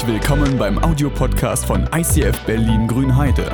Herzlich 0.00 0.22
willkommen 0.22 0.56
beim 0.56 0.82
Audiopodcast 0.82 1.66
von 1.66 1.86
ICF 1.94 2.46
Berlin 2.46 2.88
Grünheide. 2.88 3.52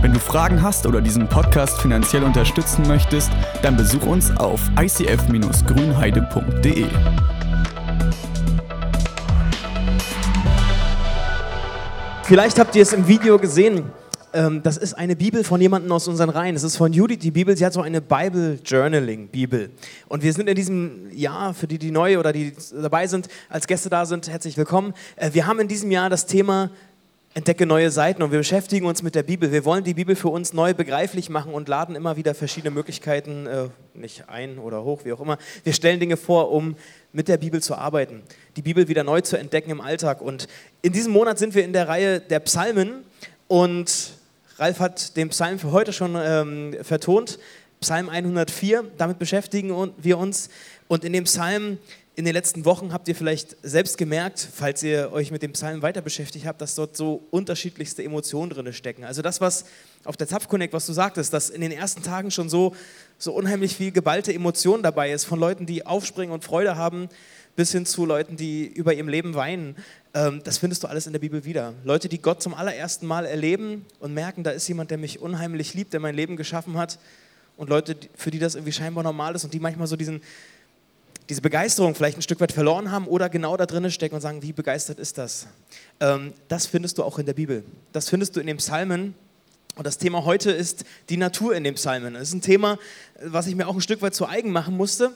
Wenn 0.00 0.12
du 0.12 0.18
Fragen 0.18 0.60
hast 0.60 0.88
oder 0.88 1.00
diesen 1.00 1.28
Podcast 1.28 1.80
finanziell 1.80 2.24
unterstützen 2.24 2.84
möchtest, 2.88 3.30
dann 3.62 3.76
besuch 3.76 4.04
uns 4.04 4.36
auf 4.36 4.60
icf-grünheide.de. 4.76 6.86
Vielleicht 12.24 12.58
habt 12.58 12.74
ihr 12.74 12.82
es 12.82 12.92
im 12.92 13.06
Video 13.06 13.38
gesehen. 13.38 13.84
Ähm, 14.34 14.64
das 14.64 14.76
ist 14.76 14.94
eine 14.94 15.14
Bibel 15.14 15.44
von 15.44 15.60
jemandem 15.60 15.92
aus 15.92 16.08
unseren 16.08 16.28
Reihen. 16.28 16.56
Es 16.56 16.64
ist 16.64 16.76
von 16.76 16.92
Judith, 16.92 17.20
die 17.20 17.30
Bibel. 17.30 17.56
Sie 17.56 17.64
hat 17.64 17.72
so 17.72 17.82
eine 17.82 18.00
Bible 18.00 18.58
Journaling 18.64 19.28
Bibel. 19.28 19.70
Und 20.08 20.24
wir 20.24 20.32
sind 20.32 20.48
in 20.48 20.56
diesem 20.56 21.08
Jahr, 21.12 21.54
für 21.54 21.68
die, 21.68 21.78
die 21.78 21.92
neu 21.92 22.18
oder 22.18 22.32
die 22.32 22.52
dabei 22.82 23.06
sind, 23.06 23.28
als 23.48 23.68
Gäste 23.68 23.90
da 23.90 24.04
sind, 24.04 24.28
herzlich 24.28 24.56
willkommen. 24.56 24.92
Äh, 25.14 25.30
wir 25.34 25.46
haben 25.46 25.60
in 25.60 25.68
diesem 25.68 25.88
Jahr 25.92 26.10
das 26.10 26.26
Thema 26.26 26.70
Entdecke 27.34 27.64
neue 27.64 27.92
Seiten 27.92 28.24
und 28.24 28.32
wir 28.32 28.38
beschäftigen 28.38 28.86
uns 28.86 29.04
mit 29.04 29.14
der 29.14 29.22
Bibel. 29.22 29.52
Wir 29.52 29.64
wollen 29.64 29.84
die 29.84 29.94
Bibel 29.94 30.16
für 30.16 30.30
uns 30.30 30.52
neu 30.52 30.74
begreiflich 30.74 31.30
machen 31.30 31.54
und 31.54 31.68
laden 31.68 31.94
immer 31.94 32.16
wieder 32.16 32.34
verschiedene 32.34 32.72
Möglichkeiten, 32.72 33.46
äh, 33.46 33.68
nicht 33.94 34.28
ein 34.28 34.58
oder 34.58 34.82
hoch, 34.82 35.04
wie 35.04 35.12
auch 35.12 35.20
immer. 35.20 35.38
Wir 35.62 35.74
stellen 35.74 36.00
Dinge 36.00 36.16
vor, 36.16 36.50
um 36.50 36.74
mit 37.12 37.28
der 37.28 37.36
Bibel 37.36 37.62
zu 37.62 37.76
arbeiten, 37.76 38.22
die 38.56 38.62
Bibel 38.62 38.88
wieder 38.88 39.04
neu 39.04 39.20
zu 39.20 39.36
entdecken 39.36 39.70
im 39.70 39.80
Alltag. 39.80 40.20
Und 40.20 40.48
in 40.82 40.92
diesem 40.92 41.12
Monat 41.12 41.38
sind 41.38 41.54
wir 41.54 41.64
in 41.64 41.72
der 41.72 41.86
Reihe 41.86 42.18
der 42.18 42.40
Psalmen 42.40 43.04
und 43.46 44.14
Ralf 44.56 44.78
hat 44.78 45.16
den 45.16 45.30
Psalm 45.30 45.58
für 45.58 45.72
heute 45.72 45.92
schon 45.92 46.16
ähm, 46.16 46.76
vertont, 46.82 47.38
Psalm 47.80 48.08
104, 48.08 48.84
damit 48.96 49.18
beschäftigen 49.18 49.92
wir 49.98 50.16
uns. 50.16 50.48
Und 50.86 51.04
in 51.04 51.12
dem 51.12 51.24
Psalm 51.24 51.78
in 52.14 52.24
den 52.24 52.34
letzten 52.34 52.64
Wochen 52.64 52.92
habt 52.92 53.08
ihr 53.08 53.16
vielleicht 53.16 53.56
selbst 53.64 53.98
gemerkt, 53.98 54.48
falls 54.54 54.84
ihr 54.84 55.12
euch 55.12 55.32
mit 55.32 55.42
dem 55.42 55.52
Psalm 55.52 55.82
weiter 55.82 56.00
beschäftigt 56.00 56.46
habt, 56.46 56.60
dass 56.60 56.76
dort 56.76 56.96
so 56.96 57.26
unterschiedlichste 57.32 58.04
Emotionen 58.04 58.50
drin 58.50 58.72
stecken. 58.72 59.02
Also 59.02 59.20
das, 59.20 59.40
was 59.40 59.64
auf 60.04 60.16
der 60.16 60.28
Zapfconnect, 60.28 60.72
was 60.72 60.86
du 60.86 60.92
sagtest, 60.92 61.32
dass 61.32 61.50
in 61.50 61.60
den 61.60 61.72
ersten 61.72 62.04
Tagen 62.04 62.30
schon 62.30 62.48
so, 62.48 62.76
so 63.18 63.32
unheimlich 63.32 63.74
viel 63.74 63.90
geballte 63.90 64.32
Emotion 64.32 64.84
dabei 64.84 65.10
ist, 65.10 65.24
von 65.24 65.40
Leuten, 65.40 65.66
die 65.66 65.84
aufspringen 65.84 66.32
und 66.32 66.44
Freude 66.44 66.76
haben, 66.76 67.08
bis 67.56 67.72
hin 67.72 67.86
zu 67.86 68.04
Leuten, 68.04 68.36
die 68.36 68.66
über 68.66 68.94
ihrem 68.94 69.08
Leben 69.08 69.34
weinen. 69.34 69.76
Ähm, 70.12 70.40
das 70.44 70.58
findest 70.58 70.82
du 70.82 70.88
alles 70.88 71.06
in 71.06 71.12
der 71.12 71.20
Bibel 71.20 71.44
wieder. 71.44 71.74
Leute, 71.84 72.08
die 72.08 72.20
Gott 72.20 72.42
zum 72.42 72.54
allerersten 72.54 73.06
Mal 73.06 73.26
erleben 73.26 73.84
und 74.00 74.14
merken, 74.14 74.42
da 74.42 74.50
ist 74.50 74.66
jemand, 74.68 74.90
der 74.90 74.98
mich 74.98 75.20
unheimlich 75.20 75.74
liebt, 75.74 75.92
der 75.92 76.00
mein 76.00 76.14
Leben 76.14 76.36
geschaffen 76.36 76.76
hat. 76.76 76.98
Und 77.56 77.70
Leute, 77.70 77.96
für 78.16 78.30
die 78.30 78.38
das 78.38 78.54
irgendwie 78.54 78.72
scheinbar 78.72 79.04
normal 79.04 79.34
ist 79.34 79.44
und 79.44 79.54
die 79.54 79.60
manchmal 79.60 79.86
so 79.86 79.96
diesen, 79.96 80.20
diese 81.28 81.40
Begeisterung 81.40 81.94
vielleicht 81.94 82.18
ein 82.18 82.22
Stück 82.22 82.40
weit 82.40 82.52
verloren 82.52 82.90
haben 82.90 83.06
oder 83.06 83.28
genau 83.28 83.56
da 83.56 83.66
drinnen 83.66 83.90
stecken 83.90 84.16
und 84.16 84.20
sagen, 84.20 84.42
wie 84.42 84.52
begeistert 84.52 84.98
ist 84.98 85.18
das? 85.18 85.46
Ähm, 86.00 86.32
das 86.48 86.66
findest 86.66 86.98
du 86.98 87.04
auch 87.04 87.18
in 87.18 87.26
der 87.26 87.34
Bibel. 87.34 87.64
Das 87.92 88.08
findest 88.08 88.36
du 88.36 88.40
in 88.40 88.46
den 88.46 88.56
Psalmen. 88.56 89.14
Und 89.76 89.86
das 89.86 89.98
Thema 89.98 90.24
heute 90.24 90.52
ist 90.52 90.84
die 91.08 91.16
Natur 91.16 91.54
in 91.54 91.64
den 91.64 91.74
Psalmen. 91.74 92.14
Das 92.14 92.24
ist 92.24 92.34
ein 92.34 92.42
Thema, 92.42 92.78
was 93.20 93.46
ich 93.46 93.56
mir 93.56 93.66
auch 93.66 93.74
ein 93.74 93.80
Stück 93.80 94.02
weit 94.02 94.14
zu 94.14 94.28
eigen 94.28 94.50
machen 94.50 94.76
musste, 94.76 95.12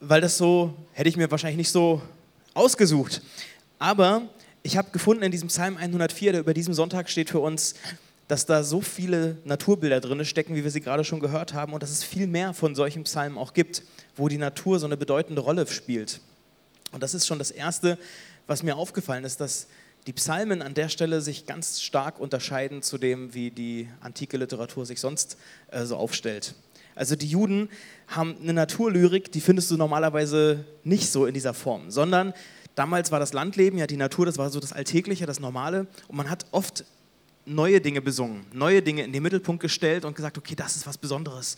weil 0.00 0.20
das 0.20 0.38
so, 0.38 0.74
hätte 0.92 1.08
ich 1.08 1.16
mir 1.16 1.30
wahrscheinlich 1.30 1.58
nicht 1.58 1.70
so 1.70 2.00
ausgesucht. 2.54 3.22
Aber 3.78 4.22
ich 4.62 4.76
habe 4.76 4.90
gefunden 4.90 5.22
in 5.22 5.30
diesem 5.30 5.48
Psalm 5.48 5.76
104, 5.76 6.32
der 6.32 6.40
über 6.40 6.54
diesem 6.54 6.74
Sonntag 6.74 7.08
steht 7.08 7.30
für 7.30 7.40
uns, 7.40 7.74
dass 8.28 8.46
da 8.46 8.62
so 8.62 8.80
viele 8.80 9.38
Naturbilder 9.44 10.00
drin 10.00 10.24
stecken, 10.24 10.54
wie 10.54 10.64
wir 10.64 10.70
sie 10.70 10.80
gerade 10.80 11.04
schon 11.04 11.20
gehört 11.20 11.52
haben, 11.52 11.72
und 11.72 11.82
dass 11.82 11.90
es 11.90 12.04
viel 12.04 12.26
mehr 12.26 12.54
von 12.54 12.74
solchen 12.74 13.04
Psalmen 13.04 13.36
auch 13.36 13.52
gibt, 13.52 13.82
wo 14.16 14.28
die 14.28 14.38
Natur 14.38 14.78
so 14.78 14.86
eine 14.86 14.96
bedeutende 14.96 15.42
Rolle 15.42 15.66
spielt. 15.66 16.20
Und 16.92 17.02
das 17.02 17.14
ist 17.14 17.26
schon 17.26 17.38
das 17.38 17.50
Erste, 17.50 17.98
was 18.46 18.62
mir 18.62 18.76
aufgefallen 18.76 19.24
ist, 19.24 19.40
dass 19.40 19.66
die 20.06 20.12
Psalmen 20.12 20.62
an 20.62 20.74
der 20.74 20.88
Stelle 20.88 21.20
sich 21.20 21.44
ganz 21.46 21.82
stark 21.82 22.18
unterscheiden 22.20 22.82
zu 22.82 22.98
dem, 22.98 23.34
wie 23.34 23.50
die 23.50 23.88
antike 24.00 24.36
Literatur 24.36 24.86
sich 24.86 25.00
sonst 25.00 25.36
äh, 25.70 25.84
so 25.84 25.96
aufstellt. 25.96 26.54
Also 26.94 27.16
die 27.16 27.28
Juden 27.28 27.68
haben 28.08 28.36
eine 28.42 28.52
Naturlyrik, 28.52 29.32
die 29.32 29.40
findest 29.40 29.70
du 29.70 29.76
normalerweise 29.76 30.64
nicht 30.84 31.10
so 31.10 31.26
in 31.26 31.34
dieser 31.34 31.54
Form, 31.54 31.90
sondern 31.90 32.34
Damals 32.76 33.10
war 33.10 33.18
das 33.18 33.32
Landleben, 33.32 33.78
ja 33.78 33.86
die 33.86 33.96
Natur, 33.96 34.26
das 34.26 34.38
war 34.38 34.48
so 34.48 34.60
das 34.60 34.72
Alltägliche, 34.72 35.26
das 35.26 35.40
Normale. 35.40 35.86
Und 36.08 36.16
man 36.16 36.30
hat 36.30 36.46
oft 36.50 36.84
neue 37.44 37.80
Dinge 37.80 38.00
besungen, 38.00 38.46
neue 38.52 38.80
Dinge 38.80 39.02
in 39.02 39.12
den 39.12 39.22
Mittelpunkt 39.22 39.60
gestellt 39.60 40.04
und 40.04 40.14
gesagt, 40.14 40.38
okay, 40.38 40.54
das 40.54 40.76
ist 40.76 40.86
was 40.86 40.96
Besonderes. 40.96 41.56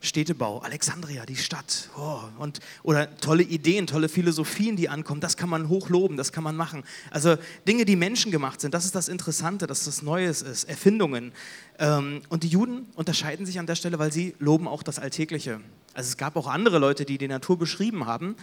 Städtebau, 0.00 0.58
Alexandria, 0.58 1.24
die 1.26 1.36
Stadt, 1.36 1.88
oh, 1.96 2.20
und, 2.38 2.60
oder 2.82 3.16
tolle 3.16 3.42
Ideen, 3.42 3.86
tolle 3.86 4.08
Philosophien, 4.08 4.76
die 4.76 4.88
ankommen, 4.88 5.20
das 5.20 5.36
kann 5.36 5.48
man 5.48 5.68
hochloben, 5.68 6.16
das 6.16 6.32
kann 6.32 6.44
man 6.44 6.54
machen. 6.54 6.84
Also 7.10 7.36
Dinge, 7.66 7.84
die 7.84 7.96
menschengemacht 7.96 8.60
sind, 8.60 8.74
das 8.74 8.84
ist 8.84 8.94
das 8.94 9.08
Interessante, 9.08 9.66
dass 9.66 9.84
das 9.84 10.02
Neues 10.02 10.42
ist, 10.42 10.64
Erfindungen. 10.64 11.32
Ähm, 11.78 12.22
und 12.28 12.42
die 12.42 12.48
Juden 12.48 12.86
unterscheiden 12.94 13.46
sich 13.46 13.58
an 13.58 13.66
der 13.66 13.74
Stelle, 13.74 13.98
weil 13.98 14.12
sie 14.12 14.34
loben 14.38 14.68
auch 14.68 14.82
das 14.82 14.98
Alltägliche. 14.98 15.60
Also 15.94 16.08
es 16.08 16.16
gab 16.16 16.36
auch 16.36 16.46
andere 16.46 16.78
Leute, 16.78 17.04
die 17.04 17.18
die 17.18 17.28
Natur 17.28 17.58
beschrieben 17.58 18.06
haben, 18.06 18.36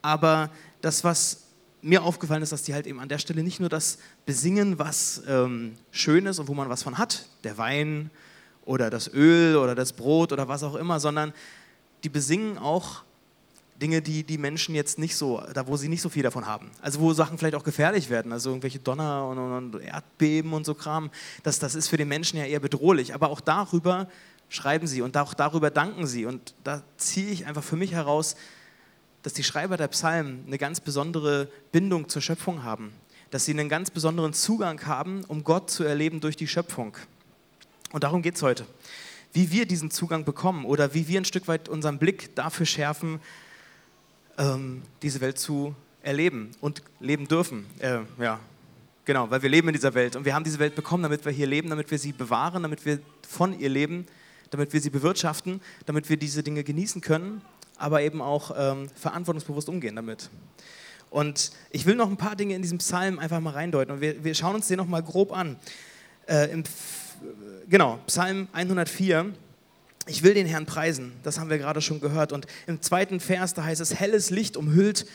aber 0.00 0.50
das, 0.80 1.04
was 1.04 1.44
mir 1.82 2.02
aufgefallen 2.02 2.42
ist, 2.42 2.50
dass 2.50 2.62
die 2.62 2.72
halt 2.72 2.86
eben 2.86 2.98
an 2.98 3.10
der 3.10 3.18
Stelle 3.18 3.42
nicht 3.42 3.60
nur 3.60 3.68
das 3.68 3.98
besingen, 4.24 4.78
was 4.78 5.22
ähm, 5.28 5.74
schön 5.92 6.24
ist 6.24 6.38
und 6.38 6.48
wo 6.48 6.54
man 6.54 6.70
was 6.70 6.82
von 6.82 6.96
hat, 6.96 7.28
der 7.44 7.58
Wein 7.58 8.10
oder 8.64 8.90
das 8.90 9.12
Öl 9.12 9.56
oder 9.56 9.74
das 9.74 9.92
Brot 9.92 10.32
oder 10.32 10.48
was 10.48 10.62
auch 10.62 10.74
immer, 10.74 11.00
sondern 11.00 11.32
die 12.02 12.08
besingen 12.08 12.58
auch 12.58 13.02
Dinge, 13.80 14.02
die 14.02 14.22
die 14.22 14.38
Menschen 14.38 14.74
jetzt 14.74 14.98
nicht 14.98 15.16
so, 15.16 15.42
da 15.52 15.66
wo 15.66 15.76
sie 15.76 15.88
nicht 15.88 16.00
so 16.00 16.08
viel 16.08 16.22
davon 16.22 16.46
haben. 16.46 16.70
Also 16.80 17.00
wo 17.00 17.12
Sachen 17.12 17.38
vielleicht 17.38 17.56
auch 17.56 17.64
gefährlich 17.64 18.08
werden, 18.08 18.32
also 18.32 18.50
irgendwelche 18.50 18.78
Donner 18.78 19.26
und, 19.26 19.38
und 19.38 19.82
Erdbeben 19.82 20.52
und 20.52 20.64
so 20.64 20.74
Kram, 20.74 21.10
das, 21.42 21.58
das 21.58 21.74
ist 21.74 21.88
für 21.88 21.96
den 21.96 22.08
Menschen 22.08 22.38
ja 22.38 22.44
eher 22.44 22.60
bedrohlich. 22.60 23.14
Aber 23.14 23.30
auch 23.30 23.40
darüber 23.40 24.08
schreiben 24.48 24.86
sie 24.86 25.02
und 25.02 25.16
auch 25.16 25.34
darüber 25.34 25.70
danken 25.70 26.06
sie. 26.06 26.24
Und 26.24 26.54
da 26.62 26.82
ziehe 26.96 27.30
ich 27.30 27.46
einfach 27.46 27.64
für 27.64 27.76
mich 27.76 27.92
heraus, 27.92 28.36
dass 29.22 29.32
die 29.32 29.42
Schreiber 29.42 29.76
der 29.76 29.88
Psalmen 29.88 30.44
eine 30.46 30.58
ganz 30.58 30.80
besondere 30.80 31.48
Bindung 31.72 32.08
zur 32.08 32.22
Schöpfung 32.22 32.62
haben, 32.62 32.92
dass 33.30 33.44
sie 33.46 33.52
einen 33.52 33.68
ganz 33.68 33.90
besonderen 33.90 34.34
Zugang 34.34 34.86
haben, 34.86 35.24
um 35.24 35.42
Gott 35.42 35.70
zu 35.70 35.82
erleben 35.82 36.20
durch 36.20 36.36
die 36.36 36.46
Schöpfung. 36.46 36.96
Und 37.94 38.02
darum 38.02 38.22
geht 38.22 38.34
es 38.34 38.42
heute. 38.42 38.66
Wie 39.32 39.52
wir 39.52 39.66
diesen 39.66 39.88
Zugang 39.88 40.24
bekommen 40.24 40.64
oder 40.64 40.94
wie 40.94 41.06
wir 41.06 41.20
ein 41.20 41.24
Stück 41.24 41.46
weit 41.46 41.68
unseren 41.68 41.98
Blick 41.98 42.34
dafür 42.34 42.66
schärfen, 42.66 43.20
ähm, 44.36 44.82
diese 45.00 45.20
Welt 45.20 45.38
zu 45.38 45.76
erleben 46.02 46.50
und 46.60 46.82
leben 46.98 47.28
dürfen. 47.28 47.66
Äh, 47.78 48.00
ja, 48.18 48.40
genau, 49.04 49.30
weil 49.30 49.42
wir 49.42 49.48
leben 49.48 49.68
in 49.68 49.74
dieser 49.74 49.94
Welt 49.94 50.16
und 50.16 50.24
wir 50.24 50.34
haben 50.34 50.42
diese 50.42 50.58
Welt 50.58 50.74
bekommen, 50.74 51.04
damit 51.04 51.24
wir 51.24 51.30
hier 51.30 51.46
leben, 51.46 51.70
damit 51.70 51.88
wir 51.92 51.98
sie 52.00 52.10
bewahren, 52.10 52.64
damit 52.64 52.84
wir 52.84 52.98
von 53.28 53.56
ihr 53.58 53.68
leben, 53.68 54.06
damit 54.50 54.72
wir 54.72 54.80
sie 54.80 54.90
bewirtschaften, 54.90 55.60
damit 55.86 56.10
wir 56.10 56.16
diese 56.16 56.42
Dinge 56.42 56.64
genießen 56.64 57.00
können 57.00 57.42
aber 57.76 58.02
eben 58.02 58.22
auch 58.22 58.52
ähm, 58.56 58.88
verantwortungsbewusst 58.94 59.68
umgehen 59.68 59.96
damit. 59.96 60.30
Und 61.10 61.52
ich 61.70 61.86
will 61.86 61.94
noch 61.94 62.08
ein 62.08 62.16
paar 62.16 62.36
Dinge 62.36 62.54
in 62.54 62.62
diesem 62.62 62.78
Psalm 62.78 63.18
einfach 63.18 63.40
mal 63.40 63.52
reindeuten 63.52 63.94
und 63.94 64.00
wir, 64.00 64.24
wir 64.24 64.34
schauen 64.34 64.54
uns 64.54 64.68
den 64.68 64.78
noch 64.78 64.86
mal 64.86 65.02
grob 65.02 65.32
an. 65.32 65.56
Äh, 66.26 66.50
im, 66.50 66.64
genau, 67.68 67.98
Psalm 68.06 68.48
104. 68.52 69.32
Ich 70.06 70.22
will 70.22 70.34
den 70.34 70.46
Herrn 70.46 70.66
preisen, 70.66 71.12
das 71.22 71.38
haben 71.38 71.48
wir 71.48 71.56
gerade 71.56 71.80
schon 71.80 72.00
gehört. 72.00 72.32
Und 72.32 72.46
im 72.66 72.82
zweiten 72.82 73.20
Vers, 73.20 73.54
da 73.54 73.64
heißt 73.64 73.80
es, 73.80 73.94
helles 73.94 74.30
Licht 74.30 74.56
umhüllt 74.56 75.06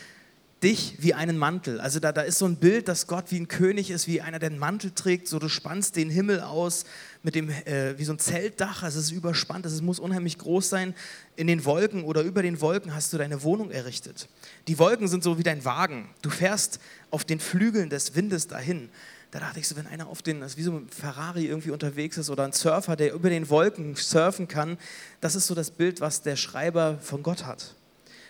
dich 0.62 0.96
wie 0.98 1.14
einen 1.14 1.38
Mantel. 1.38 1.80
Also 1.80 2.00
da, 2.00 2.12
da 2.12 2.22
ist 2.22 2.38
so 2.38 2.46
ein 2.46 2.56
Bild, 2.56 2.88
dass 2.88 3.06
Gott 3.06 3.26
wie 3.30 3.38
ein 3.38 3.48
König 3.48 3.90
ist, 3.90 4.06
wie 4.06 4.20
einer, 4.20 4.38
der 4.38 4.50
einen 4.50 4.58
Mantel 4.58 4.90
trägt. 4.90 5.26
So 5.26 5.38
du 5.38 5.48
spannst 5.48 5.96
den 5.96 6.10
Himmel 6.10 6.40
aus 6.40 6.84
mit 7.22 7.34
dem, 7.34 7.48
äh, 7.50 7.98
wie 7.98 8.04
so 8.04 8.12
ein 8.12 8.18
Zeltdach. 8.18 8.82
Also 8.82 8.98
es 8.98 9.06
ist 9.06 9.12
überspannt, 9.12 9.64
es 9.64 9.80
muss 9.80 9.98
unheimlich 9.98 10.38
groß 10.38 10.68
sein. 10.68 10.94
In 11.36 11.46
den 11.46 11.64
Wolken 11.64 12.04
oder 12.04 12.22
über 12.22 12.42
den 12.42 12.60
Wolken 12.60 12.94
hast 12.94 13.12
du 13.12 13.18
deine 13.18 13.42
Wohnung 13.42 13.70
errichtet. 13.70 14.28
Die 14.68 14.78
Wolken 14.78 15.08
sind 15.08 15.24
so 15.24 15.38
wie 15.38 15.42
dein 15.42 15.64
Wagen. 15.64 16.10
Du 16.20 16.30
fährst 16.30 16.80
auf 17.10 17.24
den 17.24 17.40
Flügeln 17.40 17.88
des 17.88 18.14
Windes 18.14 18.46
dahin. 18.46 18.90
Da 19.30 19.38
dachte 19.38 19.60
ich 19.60 19.68
so, 19.68 19.76
wenn 19.76 19.86
einer 19.86 20.08
auf 20.08 20.22
den, 20.22 20.42
also 20.42 20.56
wie 20.56 20.62
so 20.62 20.72
ein 20.72 20.88
Ferrari 20.88 21.46
irgendwie 21.46 21.70
unterwegs 21.70 22.18
ist 22.18 22.30
oder 22.30 22.44
ein 22.44 22.52
Surfer, 22.52 22.96
der 22.96 23.14
über 23.14 23.30
den 23.30 23.48
Wolken 23.48 23.94
surfen 23.94 24.48
kann, 24.48 24.76
das 25.20 25.36
ist 25.36 25.46
so 25.46 25.54
das 25.54 25.70
Bild, 25.70 26.00
was 26.00 26.22
der 26.22 26.34
Schreiber 26.36 26.98
von 27.00 27.22
Gott 27.22 27.44
hat. 27.44 27.74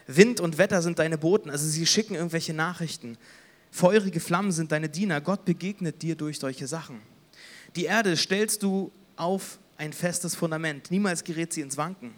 Wind 0.07 0.41
und 0.41 0.59
Wetter 0.59 0.83
sind 0.83 0.99
deine 0.99 1.17
Boten, 1.17 1.51
also 1.51 1.67
sie 1.67 1.87
schicken 1.87 2.15
irgendwelche 2.15 2.53
Nachrichten. 2.53 3.17
Feurige 3.71 4.21
Flammen 4.21 4.53
sind 4.53 4.73
deine 4.73 4.89
Diener. 4.89 5.21
Gott 5.21 5.45
begegnet 5.45 6.03
dir 6.03 6.17
durch 6.17 6.39
solche 6.39 6.67
Sachen. 6.67 7.01
Die 7.77 7.85
Erde 7.85 8.17
stellst 8.17 8.63
du 8.63 8.91
auf 9.17 9.59
ein 9.77 9.93
festes 9.93 10.35
Fundament. 10.35 10.91
Niemals 10.91 11.25
gerät 11.25 11.53
sie 11.53 11.61
ins 11.61 11.77
Wanken. 11.77 12.13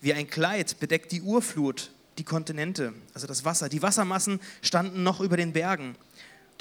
Wie 0.00 0.14
ein 0.14 0.28
Kleid 0.28 0.80
bedeckt 0.80 1.12
die 1.12 1.22
Urflut 1.22 1.92
die 2.18 2.24
Kontinente, 2.24 2.92
also 3.14 3.26
das 3.26 3.44
Wasser. 3.44 3.68
Die 3.68 3.82
Wassermassen 3.82 4.40
standen 4.60 5.02
noch 5.02 5.20
über 5.20 5.36
den 5.36 5.52
Bergen. 5.52 5.94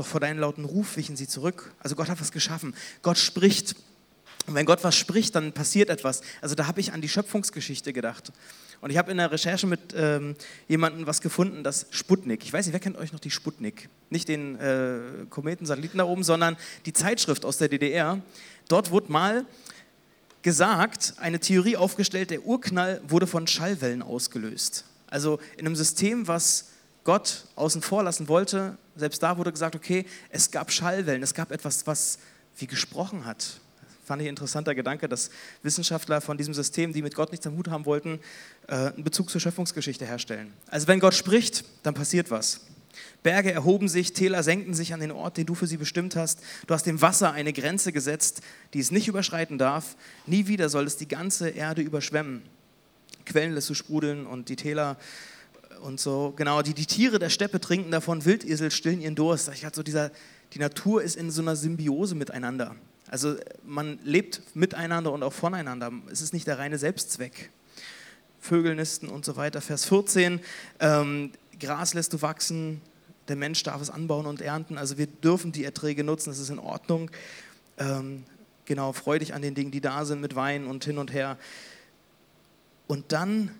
Doch 0.01 0.07
vor 0.07 0.19
deinen 0.19 0.39
lauten 0.39 0.65
Ruf 0.65 0.98
wichen 0.98 1.15
sie 1.15 1.27
zurück. 1.27 1.75
Also 1.77 1.95
Gott 1.95 2.09
hat 2.09 2.19
was 2.19 2.31
geschaffen. 2.31 2.74
Gott 3.03 3.19
spricht. 3.19 3.75
Und 4.48 4.56
wenn 4.56 4.65
Gott 4.65 4.83
was 4.83 4.95
spricht, 4.95 5.36
dann 5.36 5.53
passiert 5.53 5.92
etwas. 5.92 6.21
Also 6.42 6.56
da 6.56 6.65
habe 6.65 6.80
ich 6.80 6.92
an 6.92 7.01
die 7.01 7.07
Schöpfungsgeschichte 7.07 7.94
gedacht. 7.94 8.31
Und 8.81 8.89
ich 8.89 8.98
habe 8.98 9.12
in 9.12 9.18
der 9.18 9.31
Recherche 9.31 9.68
mit 9.68 9.94
ähm, 9.95 10.36
jemandem 10.68 11.06
was 11.06 11.21
gefunden, 11.21 11.63
das 11.63 11.86
Sputnik. 11.92 12.44
Ich 12.44 12.51
weiß 12.51 12.65
nicht, 12.65 12.74
wer 12.74 12.80
kennt 12.80 12.98
euch 12.98 13.13
noch 13.13 13.19
die 13.19 13.30
Sputnik? 13.30 13.89
Nicht 14.09 14.27
den 14.27 14.56
äh, 14.56 15.01
Kometensatelliten 15.30 16.00
da 16.00 16.06
oben, 16.06 16.24
sondern 16.24 16.57
die 16.88 16.94
Zeitschrift 16.94 17.45
aus 17.45 17.59
der 17.59 17.68
DDR. 17.68 18.19
Dort 18.69 18.89
wurde 18.89 19.12
mal 19.12 19.45
gesagt, 20.42 21.13
eine 21.18 21.39
Theorie 21.39 21.77
aufgestellt, 21.77 22.31
der 22.31 22.44
Urknall 22.44 23.01
wurde 23.07 23.27
von 23.27 23.45
Schallwellen 23.45 24.01
ausgelöst. 24.01 24.83
Also 25.06 25.39
in 25.57 25.68
einem 25.68 25.75
System, 25.75 26.27
was 26.27 26.70
Gott 27.03 27.45
außen 27.56 27.81
vor 27.81 28.03
lassen 28.03 28.27
wollte, 28.27 28.77
selbst 28.95 29.24
da 29.24 29.38
wurde 29.38 29.51
gesagt, 29.51 29.75
okay, 29.75 30.06
es 30.30 30.51
gab 30.51 30.71
Schallwellen, 30.71 31.24
es 31.24 31.33
gab 31.33 31.51
etwas, 31.51 31.88
was 31.88 32.19
wie 32.57 32.68
gesprochen 32.68 33.25
hat. 33.25 33.59
Fand 34.03 34.21
ich 34.21 34.27
ein 34.27 34.31
interessanter 34.31 34.75
Gedanke, 34.75 35.07
dass 35.07 35.30
Wissenschaftler 35.63 36.21
von 36.21 36.38
diesem 36.38 36.53
System, 36.53 36.92
die 36.94 37.01
mit 37.01 37.15
Gott 37.15 37.31
nichts 37.31 37.48
am 37.48 37.56
Hut 37.56 37.69
haben 37.69 37.86
wollten, 37.86 38.19
äh, 38.68 38.75
einen 38.75 39.03
Bezug 39.03 39.30
zur 39.30 39.39
Schöpfungsgeschichte 39.39 40.06
herstellen. 40.06 40.51
Also 40.68 40.88
wenn 40.88 41.00
Gott 41.00 41.13
spricht, 41.13 41.63
dann 41.83 41.94
passiert 41.94 42.30
was. 42.30 42.62
Berge 43.24 43.51
erhoben 43.51 43.88
sich, 43.88 44.13
Täler 44.13 44.44
senkten 44.44 44.74
sich 44.74 44.94
an 44.94 45.00
den 45.00 45.12
Ort, 45.12 45.38
den 45.38 45.45
du 45.45 45.56
für 45.56 45.68
sie 45.68 45.77
bestimmt 45.77 46.15
hast. 46.15 46.39
Du 46.68 46.74
hast 46.74 46.86
dem 46.86 47.01
Wasser 47.01 47.31
eine 47.31 47.53
Grenze 47.53 47.92
gesetzt, 47.92 48.42
die 48.74 48.80
es 48.80 48.92
nicht 48.92 49.07
überschreiten 49.07 49.57
darf. 49.57 49.95
Nie 50.25 50.48
wieder 50.48 50.69
soll 50.69 50.86
es 50.86 50.98
die 50.98 51.07
ganze 51.07 51.50
Erde 51.50 51.81
überschwemmen. 51.81 52.42
Quellen 53.25 53.53
lässt 53.53 53.69
du 53.69 53.75
sprudeln 53.75 54.25
und 54.25 54.50
die 54.50 54.56
Täler 54.56 54.98
und 55.81 55.99
so. 55.99 56.33
Genau, 56.35 56.61
die, 56.61 56.73
die 56.73 56.85
Tiere 56.85 57.19
der 57.19 57.29
Steppe 57.29 57.59
trinken 57.59 57.91
davon, 57.91 58.25
Wildesel 58.25 58.71
stillen 58.71 59.01
ihren 59.01 59.15
Durst. 59.15 59.49
Ich 59.53 59.65
hatte 59.65 59.77
so 59.77 59.83
dieser, 59.83 60.11
die 60.53 60.59
Natur 60.59 61.01
ist 61.01 61.15
in 61.15 61.31
so 61.31 61.41
einer 61.41 61.55
Symbiose 61.55 62.15
miteinander. 62.15 62.75
Also 63.07 63.35
man 63.65 63.99
lebt 64.03 64.41
miteinander 64.55 65.11
und 65.11 65.23
auch 65.23 65.33
voneinander. 65.33 65.91
Es 66.09 66.21
ist 66.21 66.33
nicht 66.33 66.47
der 66.47 66.59
reine 66.59 66.77
Selbstzweck. 66.77 67.49
Vögel 68.39 68.75
nisten 68.75 69.07
und 69.07 69.25
so 69.25 69.35
weiter. 69.35 69.61
Vers 69.61 69.85
14, 69.85 70.39
ähm, 70.79 71.31
Gras 71.59 71.93
lässt 71.93 72.13
du 72.13 72.21
wachsen, 72.21 72.81
der 73.27 73.35
Mensch 73.35 73.61
darf 73.63 73.81
es 73.81 73.89
anbauen 73.89 74.25
und 74.25 74.41
ernten. 74.41 74.77
Also 74.77 74.97
wir 74.97 75.07
dürfen 75.07 75.51
die 75.51 75.63
Erträge 75.63 76.03
nutzen, 76.03 76.29
das 76.29 76.39
ist 76.39 76.49
in 76.49 76.57
Ordnung. 76.57 77.11
Ähm, 77.77 78.23
genau, 78.65 78.93
freu 78.93 79.19
dich 79.19 79.33
an 79.33 79.41
den 79.41 79.55
Dingen, 79.55 79.71
die 79.71 79.81
da 79.81 80.05
sind, 80.05 80.21
mit 80.21 80.35
Wein 80.35 80.65
und 80.65 80.83
hin 80.83 80.97
und 80.97 81.13
her. 81.13 81.37
Und 82.87 83.11
dann 83.11 83.51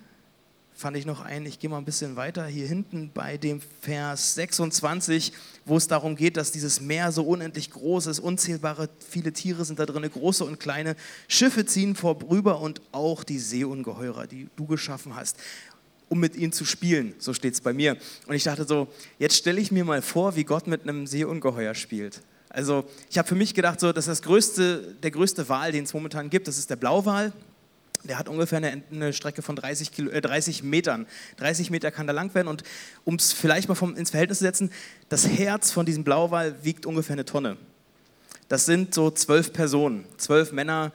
fand 0.74 0.98
ich 0.98 1.06
noch 1.06 1.22
ein, 1.22 1.46
ich 1.46 1.60
gehe 1.60 1.70
mal 1.70 1.78
ein 1.78 1.86
bisschen 1.86 2.16
weiter 2.16 2.46
hier 2.46 2.68
hinten 2.68 3.12
bei 3.14 3.38
dem 3.38 3.62
Vers 3.82 4.36
26, 4.36 5.34
wo 5.66 5.78
es 5.78 5.88
darum 5.88 6.16
geht, 6.16 6.38
dass 6.38 6.52
dieses 6.52 6.82
Meer 6.82 7.12
so 7.12 7.24
unendlich 7.24 7.72
groß 7.72 8.08
ist, 8.08 8.20
unzählbare 8.20 8.90
viele 9.08 9.32
Tiere 9.32 9.64
sind 9.66 9.80
da 9.80 9.86
drin, 9.86 10.10
große 10.10 10.44
und 10.44 10.60
kleine 10.60 10.96
Schiffe 11.28 11.66
ziehen 11.66 11.96
vorüber 11.96 12.62
und 12.62 12.82
auch 12.92 13.24
die 13.24 13.40
Seeungeheurer, 13.40 14.28
die 14.28 14.48
du 14.56 14.66
geschaffen 14.66 15.16
hast, 15.16 15.38
um 16.10 16.20
mit 16.20 16.36
ihnen 16.36 16.52
zu 16.52 16.66
spielen, 16.66 17.14
so 17.20 17.34
steht 17.34 17.54
es 17.54 17.62
bei 17.62 17.74
mir. 17.74 17.96
Und 18.28 18.36
ich 18.36 18.44
dachte 18.44 18.66
so, 18.66 18.88
jetzt 19.20 19.38
stelle 19.38 19.62
ich 19.62 19.72
mir 19.72 19.86
mal 19.86 20.02
vor, 20.02 20.36
wie 20.36 20.44
Gott 20.44 20.68
mit 20.68 20.84
einem 20.84 21.08
Seeungeheuer 21.08 21.74
spielt. 21.76 22.22
Also 22.50 22.84
ich 23.10 23.18
habe 23.18 23.28
für 23.28 23.36
mich 23.36 23.54
gedacht, 23.54 23.80
so, 23.80 23.94
das 23.94 24.06
ist 24.06 24.10
das 24.10 24.22
größte, 24.24 24.96
der 25.02 25.12
größte 25.12 25.48
Wal, 25.48 25.72
den 25.72 25.86
es 25.86 25.94
momentan 25.94 26.30
gibt, 26.30 26.48
das 26.48 26.58
ist 26.58 26.70
der 26.70 26.76
Blauwal. 26.76 27.32
Der 28.04 28.18
hat 28.18 28.28
ungefähr 28.28 28.58
eine, 28.58 28.82
eine 28.92 29.14
Strecke 29.14 29.42
von 29.42 29.56
30, 29.56 29.92
Kilo, 29.92 30.10
äh, 30.10 30.22
30, 30.22 30.64
Metern. 30.64 31.06
30 31.38 31.70
Meter 31.70 31.92
kann 31.92 32.08
da 32.08 32.14
lang 32.14 32.34
werden. 32.34 32.48
Und 32.48 32.64
um 33.06 33.16
es 33.16 33.32
vielleicht 33.32 33.68
mal 33.68 33.76
vom, 33.76 33.96
ins 33.96 34.10
Verhältnis 34.10 34.40
zu 34.40 34.44
setzen, 34.44 34.72
das 35.10 35.28
Herz 35.28 35.72
von 35.72 35.86
diesem 35.86 36.04
Blauwal 36.04 36.56
wiegt 36.64 36.86
ungefähr 36.86 37.14
eine 37.14 37.26
Tonne. 37.26 37.58
Das 38.48 38.66
sind 38.66 38.94
so 38.94 39.12
zwölf 39.12 39.54
Personen, 39.54 40.06
zwölf 40.18 40.52
Männer, 40.52 40.92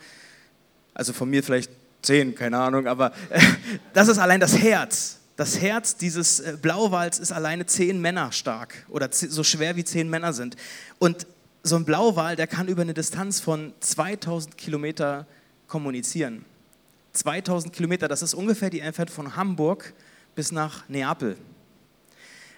also 0.94 1.12
von 1.12 1.31
mir 1.31 1.43
vielleicht 1.43 1.70
zehn, 2.03 2.35
keine 2.35 2.58
Ahnung, 2.58 2.87
aber 2.87 3.12
äh, 3.31 3.41
das 3.93 4.09
ist 4.09 4.19
allein 4.19 4.41
das 4.41 4.59
Herz. 4.59 5.19
Das 5.37 5.61
Herz 5.61 5.97
dieses 5.97 6.41
äh, 6.41 6.56
Blauwals 6.61 7.19
ist 7.19 7.32
alleine 7.32 7.67
zehn 7.67 8.00
Männer 8.00 8.32
stark 8.32 8.87
oder 8.88 9.09
so 9.12 9.44
schwer 9.44 9.76
wie 9.76 9.85
zehn 9.85 10.09
Männer 10.09 10.32
sind. 10.32 10.56
Und 10.99 11.26
so 11.62 11.76
ein 11.76 11.85
Blauwal, 11.85 12.37
der 12.37 12.47
kann 12.47 12.69
über 12.69 12.82
eine 12.82 12.94
Distanz 12.94 13.41
von 13.41 13.73
2000 13.81 14.56
Kilometer 14.56 15.26
kommunizieren. 15.67 16.44
2000 17.17 17.73
Kilometer, 17.73 18.09
das 18.09 18.23
ist 18.23 18.35
ungefähr 18.35 18.71
die 18.71 18.81
Entfernung 18.81 19.15
von 19.15 19.37
Hamburg 19.37 19.93
bis 20.35 20.53
nach 20.53 20.89
Neapel. 20.89 21.37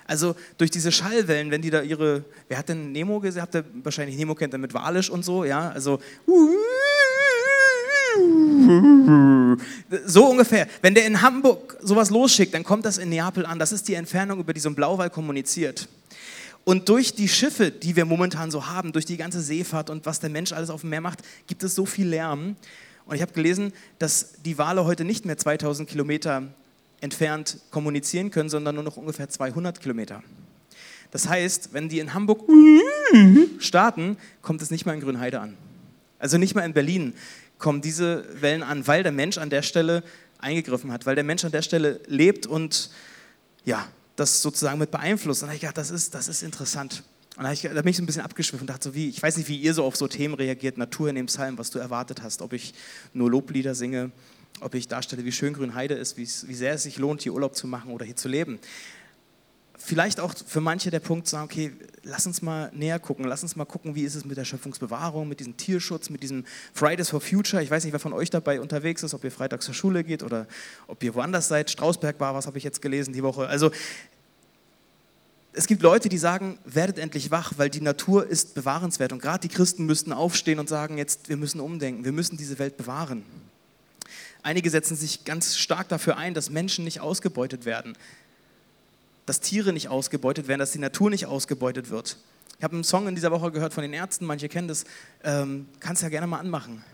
Also 0.06 0.34
durch 0.56 0.70
diese 0.70 0.90
Schallwellen, 0.90 1.50
wenn 1.50 1.60
die 1.60 1.70
da 1.70 1.82
ihre, 1.82 2.24
wer 2.48 2.58
hat 2.58 2.70
denn 2.70 2.92
Nemo 2.92 3.20
gesehen? 3.20 3.42
Habt 3.42 3.54
ihr 3.54 3.64
wahrscheinlich 3.82 4.16
Nemo 4.16 4.34
kennt 4.34 4.54
er 4.54 4.58
mit 4.58 4.72
Walisch 4.72 5.10
und 5.10 5.22
so, 5.22 5.44
ja? 5.44 5.70
Also 5.70 6.00
so 10.06 10.26
ungefähr. 10.26 10.66
Wenn 10.80 10.94
der 10.94 11.06
in 11.06 11.20
Hamburg 11.20 11.76
sowas 11.82 12.08
losschickt, 12.10 12.54
dann 12.54 12.64
kommt 12.64 12.86
das 12.86 12.96
in 12.96 13.10
Neapel 13.10 13.44
an. 13.44 13.58
Das 13.58 13.70
ist 13.70 13.86
die 13.86 13.94
Entfernung, 13.94 14.40
über 14.40 14.54
die 14.54 14.60
so 14.60 14.70
ein 14.70 14.74
Blauwall 14.74 15.10
kommuniziert. 15.10 15.88
Und 16.64 16.88
durch 16.88 17.14
die 17.14 17.28
Schiffe, 17.28 17.70
die 17.70 17.94
wir 17.96 18.04
momentan 18.04 18.50
so 18.50 18.66
haben, 18.66 18.92
durch 18.92 19.04
die 19.04 19.16
ganze 19.16 19.40
Seefahrt 19.40 19.90
und 19.90 20.06
was 20.06 20.20
der 20.20 20.30
Mensch 20.30 20.52
alles 20.52 20.70
auf 20.70 20.82
dem 20.82 20.90
Meer 20.90 21.00
macht, 21.00 21.20
gibt 21.46 21.62
es 21.62 21.74
so 21.74 21.86
viel 21.86 22.08
Lärm, 22.08 22.56
und 23.08 23.16
ich 23.16 23.22
habe 23.22 23.32
gelesen, 23.32 23.72
dass 23.98 24.34
die 24.44 24.58
Wale 24.58 24.84
heute 24.84 25.04
nicht 25.04 25.24
mehr 25.24 25.38
2000 25.38 25.88
Kilometer 25.88 26.42
entfernt 27.00 27.58
kommunizieren 27.70 28.30
können, 28.30 28.50
sondern 28.50 28.74
nur 28.74 28.84
noch 28.84 28.98
ungefähr 28.98 29.28
200 29.28 29.80
Kilometer. 29.80 30.22
Das 31.10 31.26
heißt, 31.26 31.72
wenn 31.72 31.88
die 31.88 32.00
in 32.00 32.12
Hamburg 32.12 32.44
starten, 33.58 34.18
kommt 34.42 34.60
es 34.60 34.70
nicht 34.70 34.84
mal 34.84 34.92
in 34.92 35.00
Grünheide 35.00 35.40
an. 35.40 35.56
Also 36.18 36.36
nicht 36.36 36.54
mal 36.54 36.66
in 36.66 36.74
Berlin 36.74 37.14
kommen 37.56 37.80
diese 37.80 38.26
Wellen 38.42 38.62
an, 38.62 38.86
weil 38.86 39.02
der 39.02 39.12
Mensch 39.12 39.38
an 39.38 39.48
der 39.48 39.62
Stelle 39.62 40.02
eingegriffen 40.38 40.92
hat, 40.92 41.06
weil 41.06 41.14
der 41.14 41.24
Mensch 41.24 41.44
an 41.46 41.52
der 41.52 41.62
Stelle 41.62 42.00
lebt 42.06 42.46
und 42.46 42.90
ja, 43.64 43.88
das 44.16 44.42
sozusagen 44.42 44.78
mit 44.78 44.90
beeinflusst. 44.90 45.42
Und 45.42 45.52
ich 45.52 45.60
dachte, 45.60 45.74
das 45.74 45.90
ist, 45.90 46.14
das 46.14 46.28
ist 46.28 46.42
interessant. 46.42 47.04
Und 47.38 47.44
da, 47.44 47.52
ich, 47.52 47.62
da, 47.62 47.68
bin 47.68 47.86
ich 47.86 47.96
so 47.96 48.02
ein 48.02 48.06
bisschen 48.06 48.22
abgeschwiffen 48.22 48.64
und 48.64 48.70
dachte 48.70 48.88
so, 48.88 48.94
wie, 48.96 49.08
ich 49.08 49.22
weiß 49.22 49.36
nicht, 49.36 49.48
wie 49.48 49.56
ihr 49.56 49.72
so 49.72 49.84
auf 49.84 49.94
so 49.94 50.08
Themen 50.08 50.34
reagiert, 50.34 50.76
Natur 50.76 51.08
in 51.08 51.14
dem 51.14 51.26
Psalm, 51.26 51.56
was 51.56 51.70
du 51.70 51.78
erwartet 51.78 52.20
hast, 52.20 52.42
ob 52.42 52.52
ich 52.52 52.74
nur 53.14 53.30
Loblieder 53.30 53.76
singe, 53.76 54.10
ob 54.60 54.74
ich 54.74 54.88
darstelle, 54.88 55.24
wie 55.24 55.30
schön 55.30 55.52
Grünheide 55.52 55.94
ist, 55.94 56.16
wie 56.16 56.24
sehr 56.26 56.74
es 56.74 56.82
sich 56.82 56.98
lohnt, 56.98 57.22
hier 57.22 57.32
Urlaub 57.32 57.54
zu 57.54 57.68
machen 57.68 57.92
oder 57.92 58.04
hier 58.04 58.16
zu 58.16 58.28
leben. 58.28 58.58
Vielleicht 59.76 60.18
auch 60.18 60.34
für 60.34 60.60
manche 60.60 60.90
der 60.90 60.98
Punkt 60.98 61.28
sagen, 61.28 61.44
okay, 61.44 61.72
lass 62.02 62.26
uns 62.26 62.42
mal 62.42 62.72
näher 62.74 62.98
gucken, 62.98 63.24
lass 63.24 63.44
uns 63.44 63.54
mal 63.54 63.66
gucken, 63.66 63.94
wie 63.94 64.02
ist 64.02 64.16
es 64.16 64.24
mit 64.24 64.36
der 64.36 64.44
Schöpfungsbewahrung, 64.44 65.28
mit 65.28 65.38
diesem 65.38 65.56
Tierschutz, 65.56 66.10
mit 66.10 66.24
diesem 66.24 66.44
Fridays 66.74 67.10
for 67.10 67.20
Future. 67.20 67.62
Ich 67.62 67.70
weiß 67.70 67.84
nicht, 67.84 67.92
wer 67.92 68.00
von 68.00 68.12
euch 68.12 68.30
dabei 68.30 68.60
unterwegs 68.60 69.04
ist, 69.04 69.14
ob 69.14 69.22
ihr 69.22 69.30
freitags 69.30 69.64
zur 69.64 69.74
Schule 69.74 70.02
geht 70.02 70.24
oder 70.24 70.48
ob 70.88 71.00
ihr 71.04 71.14
woanders 71.14 71.46
seid. 71.46 71.70
Strausberg 71.70 72.18
war, 72.18 72.34
was 72.34 72.48
habe 72.48 72.58
ich 72.58 72.64
jetzt 72.64 72.82
gelesen 72.82 73.14
die 73.14 73.22
Woche. 73.22 73.46
Also 73.46 73.70
es 75.58 75.66
gibt 75.66 75.82
Leute, 75.82 76.08
die 76.08 76.18
sagen, 76.18 76.56
werdet 76.64 76.98
endlich 76.98 77.32
wach, 77.32 77.54
weil 77.56 77.68
die 77.68 77.80
Natur 77.80 78.24
ist 78.24 78.54
bewahrenswert. 78.54 79.12
Und 79.12 79.20
gerade 79.20 79.40
die 79.40 79.52
Christen 79.52 79.86
müssten 79.86 80.12
aufstehen 80.12 80.60
und 80.60 80.68
sagen, 80.68 80.98
jetzt, 80.98 81.28
wir 81.28 81.36
müssen 81.36 81.60
umdenken, 81.60 82.04
wir 82.04 82.12
müssen 82.12 82.36
diese 82.36 82.60
Welt 82.60 82.76
bewahren. 82.76 83.24
Einige 84.44 84.70
setzen 84.70 84.96
sich 84.96 85.24
ganz 85.24 85.56
stark 85.56 85.88
dafür 85.88 86.16
ein, 86.16 86.32
dass 86.32 86.48
Menschen 86.48 86.84
nicht 86.84 87.00
ausgebeutet 87.00 87.64
werden, 87.64 87.98
dass 89.26 89.40
Tiere 89.40 89.72
nicht 89.72 89.88
ausgebeutet 89.88 90.46
werden, 90.46 90.60
dass 90.60 90.70
die 90.70 90.78
Natur 90.78 91.10
nicht 91.10 91.26
ausgebeutet 91.26 91.90
wird. 91.90 92.18
Ich 92.56 92.62
habe 92.62 92.74
einen 92.74 92.84
Song 92.84 93.08
in 93.08 93.16
dieser 93.16 93.32
Woche 93.32 93.50
gehört 93.50 93.74
von 93.74 93.82
den 93.82 93.92
Ärzten, 93.92 94.26
manche 94.26 94.48
kennen 94.48 94.68
das, 94.68 94.84
ähm, 95.24 95.66
kannst 95.80 96.04
ja 96.04 96.08
gerne 96.08 96.28
mal 96.28 96.38
anmachen. 96.38 96.84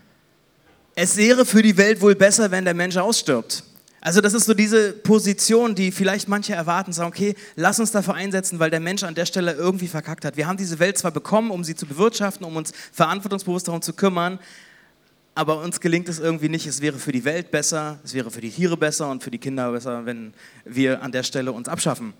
Es 0.95 1.17
wäre 1.17 1.45
für 1.45 1.61
die 1.61 1.77
Welt 1.77 2.01
wohl 2.01 2.15
besser, 2.15 2.49
wenn 2.49 2.65
der 2.65 2.73
Mensch 2.73 2.97
ausstirbt. 2.97 3.63
Also 4.05 4.21
das 4.21 4.35
ist 4.35 4.45
so 4.45 4.53
diese 4.53 4.93
Position, 4.93 5.73
die 5.73 5.91
vielleicht 5.91 6.27
manche 6.27 6.53
erwarten, 6.53 6.93
sagen, 6.93 7.07
okay, 7.07 7.33
lass 7.55 7.79
uns 7.79 7.89
dafür 7.89 8.13
einsetzen, 8.13 8.59
weil 8.59 8.69
der 8.69 8.79
Mensch 8.79 9.01
an 9.01 9.15
der 9.15 9.25
Stelle 9.25 9.53
irgendwie 9.53 9.87
verkackt 9.87 10.25
hat. 10.25 10.37
Wir 10.37 10.45
haben 10.45 10.57
diese 10.57 10.77
Welt 10.77 10.95
zwar 10.99 11.09
bekommen, 11.09 11.49
um 11.49 11.63
sie 11.63 11.73
zu 11.73 11.87
bewirtschaften, 11.87 12.45
um 12.45 12.55
uns 12.55 12.71
verantwortungsbewusst 12.91 13.67
darum 13.67 13.81
zu 13.81 13.93
kümmern, 13.93 14.37
aber 15.33 15.59
uns 15.59 15.79
gelingt 15.79 16.07
es 16.07 16.19
irgendwie 16.19 16.49
nicht. 16.49 16.67
Es 16.67 16.81
wäre 16.81 16.99
für 16.99 17.11
die 17.11 17.25
Welt 17.25 17.49
besser, 17.49 17.97
es 18.03 18.13
wäre 18.13 18.29
für 18.29 18.41
die 18.41 18.51
Tiere 18.51 18.77
besser 18.77 19.09
und 19.09 19.23
für 19.23 19.31
die 19.31 19.39
Kinder 19.39 19.71
besser, 19.71 20.05
wenn 20.05 20.35
wir 20.65 21.01
an 21.01 21.11
der 21.11 21.23
Stelle 21.23 21.51
uns 21.51 21.67
abschaffen. 21.67 22.13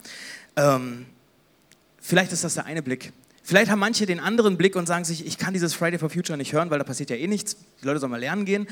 Ähm, 0.56 1.06
vielleicht 2.02 2.32
ist 2.32 2.44
das 2.44 2.56
der 2.56 2.66
eine 2.66 2.82
Blick. 2.82 3.14
Vielleicht 3.44 3.70
haben 3.70 3.78
manche 3.78 4.08
den 4.08 4.20
anderen 4.20 4.58
Blick 4.58 4.76
und 4.76 4.88
sagen 4.88 5.06
sich, 5.06 5.24
ich 5.24 5.38
kann 5.38 5.54
dieses 5.54 5.76
Friday 5.76 6.00
for 6.00 6.10
Future 6.10 6.36
nicht 6.36 6.52
hören, 6.52 6.72
weil 6.72 6.80
da 6.80 6.84
passiert 6.84 7.12
ja 7.12 7.16
eh 7.16 7.28
nichts. 7.28 7.58
Die 7.84 7.86
Leute 7.86 8.00
sollen 8.00 8.10
mal 8.12 8.20
lernen 8.20 8.46
gehen. 8.46 8.68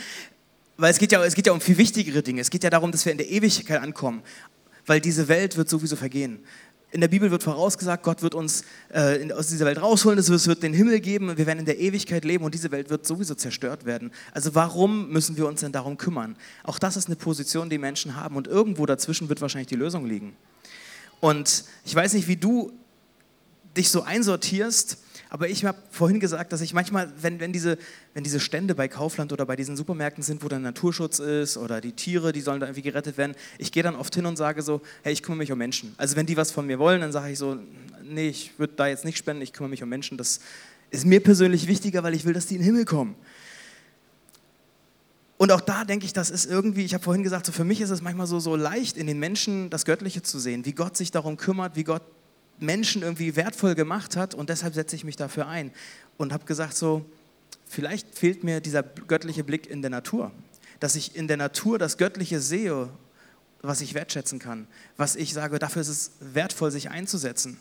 Weil 0.78 0.92
es 0.92 0.98
geht, 0.98 1.12
ja, 1.12 1.24
es 1.24 1.36
geht 1.36 1.48
ja 1.48 1.54
um 1.54 1.62
viel 1.62 1.78
wichtigere 1.78 2.24
Dinge. 2.24 2.42
Es 2.42 2.50
geht 2.50 2.64
ja 2.64 2.70
darum, 2.70 2.92
dass 2.92 3.06
wir 3.06 3.12
in 3.12 3.18
der 3.18 3.30
Ewigkeit 3.30 3.82
ankommen. 3.82 4.24
Weil 4.86 5.00
diese 5.00 5.28
Welt 5.28 5.56
wird 5.56 5.70
sowieso 5.70 5.96
vergehen. 5.96 6.40
In 6.92 7.02
der 7.02 7.08
Bibel 7.08 7.32
wird 7.32 7.42
vorausgesagt, 7.42 8.04
Gott 8.04 8.22
wird 8.22 8.36
uns 8.36 8.66
äh, 8.90 9.32
aus 9.34 9.48
dieser 9.48 9.66
Welt 9.66 9.82
rausholen, 9.82 10.20
es 10.20 10.30
wird 10.48 10.62
den 10.62 10.76
Himmel 10.76 11.00
geben, 11.00 11.36
wir 11.36 11.48
werden 11.48 11.58
in 11.58 11.66
der 11.66 11.80
Ewigkeit 11.80 12.24
leben 12.24 12.44
und 12.44 12.54
diese 12.54 12.70
Welt 12.70 12.92
wird 12.92 13.08
sowieso 13.08 13.34
zerstört 13.34 13.86
werden. 13.86 14.12
Also 14.32 14.54
warum 14.54 15.10
müssen 15.10 15.36
wir 15.36 15.48
uns 15.48 15.62
denn 15.62 15.72
darum 15.72 15.98
kümmern? 15.98 16.36
Auch 16.64 16.78
das 16.78 16.96
ist 16.96 17.08
eine 17.08 17.16
Position, 17.16 17.68
die 17.72 17.80
Menschen 17.80 18.16
haben 18.16 18.36
und 18.36 18.48
irgendwo 18.48 18.86
dazwischen 18.86 19.28
wird 19.28 19.42
wahrscheinlich 19.42 19.70
die 19.70 19.76
Lösung 19.76 20.06
liegen. 20.06 20.36
Und 21.20 21.64
ich 21.84 21.96
weiß 21.96 22.14
nicht, 22.14 22.28
wie 22.28 22.36
du 22.36 22.72
dich 23.76 23.90
so 23.90 24.04
einsortierst, 24.04 25.00
Aber 25.34 25.50
ich 25.50 25.66
habe 25.66 25.80
vorhin 25.90 26.20
gesagt, 26.20 26.54
dass 26.54 26.62
ich 26.62 26.76
manchmal, 26.76 27.12
wenn, 27.20 27.40
wenn, 27.40 27.52
diese, 27.52 27.80
wenn 28.14 28.24
diese 28.24 28.40
Stände 28.40 28.76
bei 28.76 28.88
Kaufland 28.88 29.34
oder 29.34 29.48
bei 29.48 29.56
diesen 29.56 29.76
Supermärkten 29.76 30.24
sind, 30.24 30.44
wo 30.44 30.48
dann 30.48 30.62
Naturschutz 30.62 31.18
ist 31.18 31.58
oder 31.58 31.82
die 31.82 31.94
Tiere, 31.94 32.34
die 32.34 32.42
sollen 32.42 32.60
da 32.60 32.68
irgendwie 32.68 32.84
gerettet 32.84 33.18
werden, 33.18 33.36
ich 33.58 33.72
gehe 33.72 33.82
dann 33.82 33.96
oft 33.96 34.14
hin 34.14 34.28
und 34.28 34.38
sage 34.38 34.62
so, 34.62 34.84
hey, 35.02 35.12
ich 35.12 35.24
kümmere 35.24 35.40
mich 35.40 35.52
um 35.52 35.58
Menschen. 35.58 35.96
Also 35.98 36.16
wenn 36.18 36.28
die 36.28 36.38
was 36.38 36.52
von 36.52 36.68
mir 36.68 36.78
wollen, 36.78 37.02
dann 37.02 37.12
sage 37.12 37.32
ich 37.32 37.40
so, 37.40 37.58
nee, 38.04 38.30
ich 38.30 38.60
würde 38.60 38.74
da 38.76 38.86
jetzt 38.86 39.06
nicht 39.06 39.18
spenden, 39.18 39.42
ich 39.42 39.54
kümmere 39.54 39.72
mich 39.72 39.82
um 39.82 39.90
Menschen. 39.90 40.20
Das 40.20 40.40
ist 40.92 41.04
mir 41.04 41.20
persönlich 41.20 41.66
wichtiger, 41.66 42.04
weil 42.04 42.14
ich 42.14 42.26
will, 42.26 42.34
dass 42.34 42.46
die 42.46 42.54
in 42.54 42.62
den 42.62 42.66
Himmel 42.66 42.86
kommen. 42.86 43.16
Und 45.38 45.52
auch 45.52 45.62
da 45.62 45.84
denke 45.84 46.06
ich, 46.06 46.14
das 46.14 46.30
ist 46.30 46.46
irgendwie, 46.46 46.86
ich 46.86 46.94
habe 46.94 47.04
vorhin 47.04 47.24
gesagt, 47.24 47.48
so 47.48 47.52
für 47.52 47.66
mich 47.66 47.82
ist 47.82 47.90
es 47.90 48.04
manchmal 48.04 48.28
so, 48.28 48.40
so 48.40 48.56
leicht, 48.56 48.98
in 48.98 49.08
den 49.08 49.18
Menschen 49.18 49.72
das 49.72 49.84
Göttliche 49.84 50.22
zu 50.22 50.38
sehen, 50.38 50.64
wie 50.64 50.74
Gott 50.74 50.96
sich 50.96 51.10
darum 51.10 51.38
kümmert, 51.38 51.76
wie 51.76 51.86
Gott 51.86 52.04
Menschen 52.60 53.02
irgendwie 53.02 53.36
wertvoll 53.36 53.76
gemacht 53.76 54.16
hat 54.16 54.34
und 54.36 54.50
deshalb 54.50 54.74
setze 54.74 54.96
ich 54.96 55.04
mich 55.04 55.16
dafür 55.16 55.48
ein 55.48 55.72
und 56.18 56.34
habe 56.34 56.46
gesagt, 56.46 56.76
so, 56.76 57.06
vielleicht 57.66 58.18
fehlt 58.18 58.44
mir 58.44 58.62
dieser 58.62 58.84
göttliche 58.84 59.44
Blick 59.44 59.68
in 59.68 59.82
der 59.82 59.92
Natur, 59.92 60.32
dass 60.80 60.96
ich 60.96 61.16
in 61.16 61.28
der 61.28 61.38
Natur 61.38 61.80
das 61.80 61.98
Göttliche 61.98 62.40
sehe, 62.40 62.90
was 63.62 63.82
ich 63.82 63.94
wertschätzen 63.94 64.40
kann, 64.40 64.68
was 64.98 65.16
ich 65.16 65.34
sage, 65.34 65.58
dafür 65.58 65.82
ist 65.82 65.88
es 65.88 66.12
wertvoll, 66.20 66.70
sich 66.70 66.90
einzusetzen. 66.90 67.58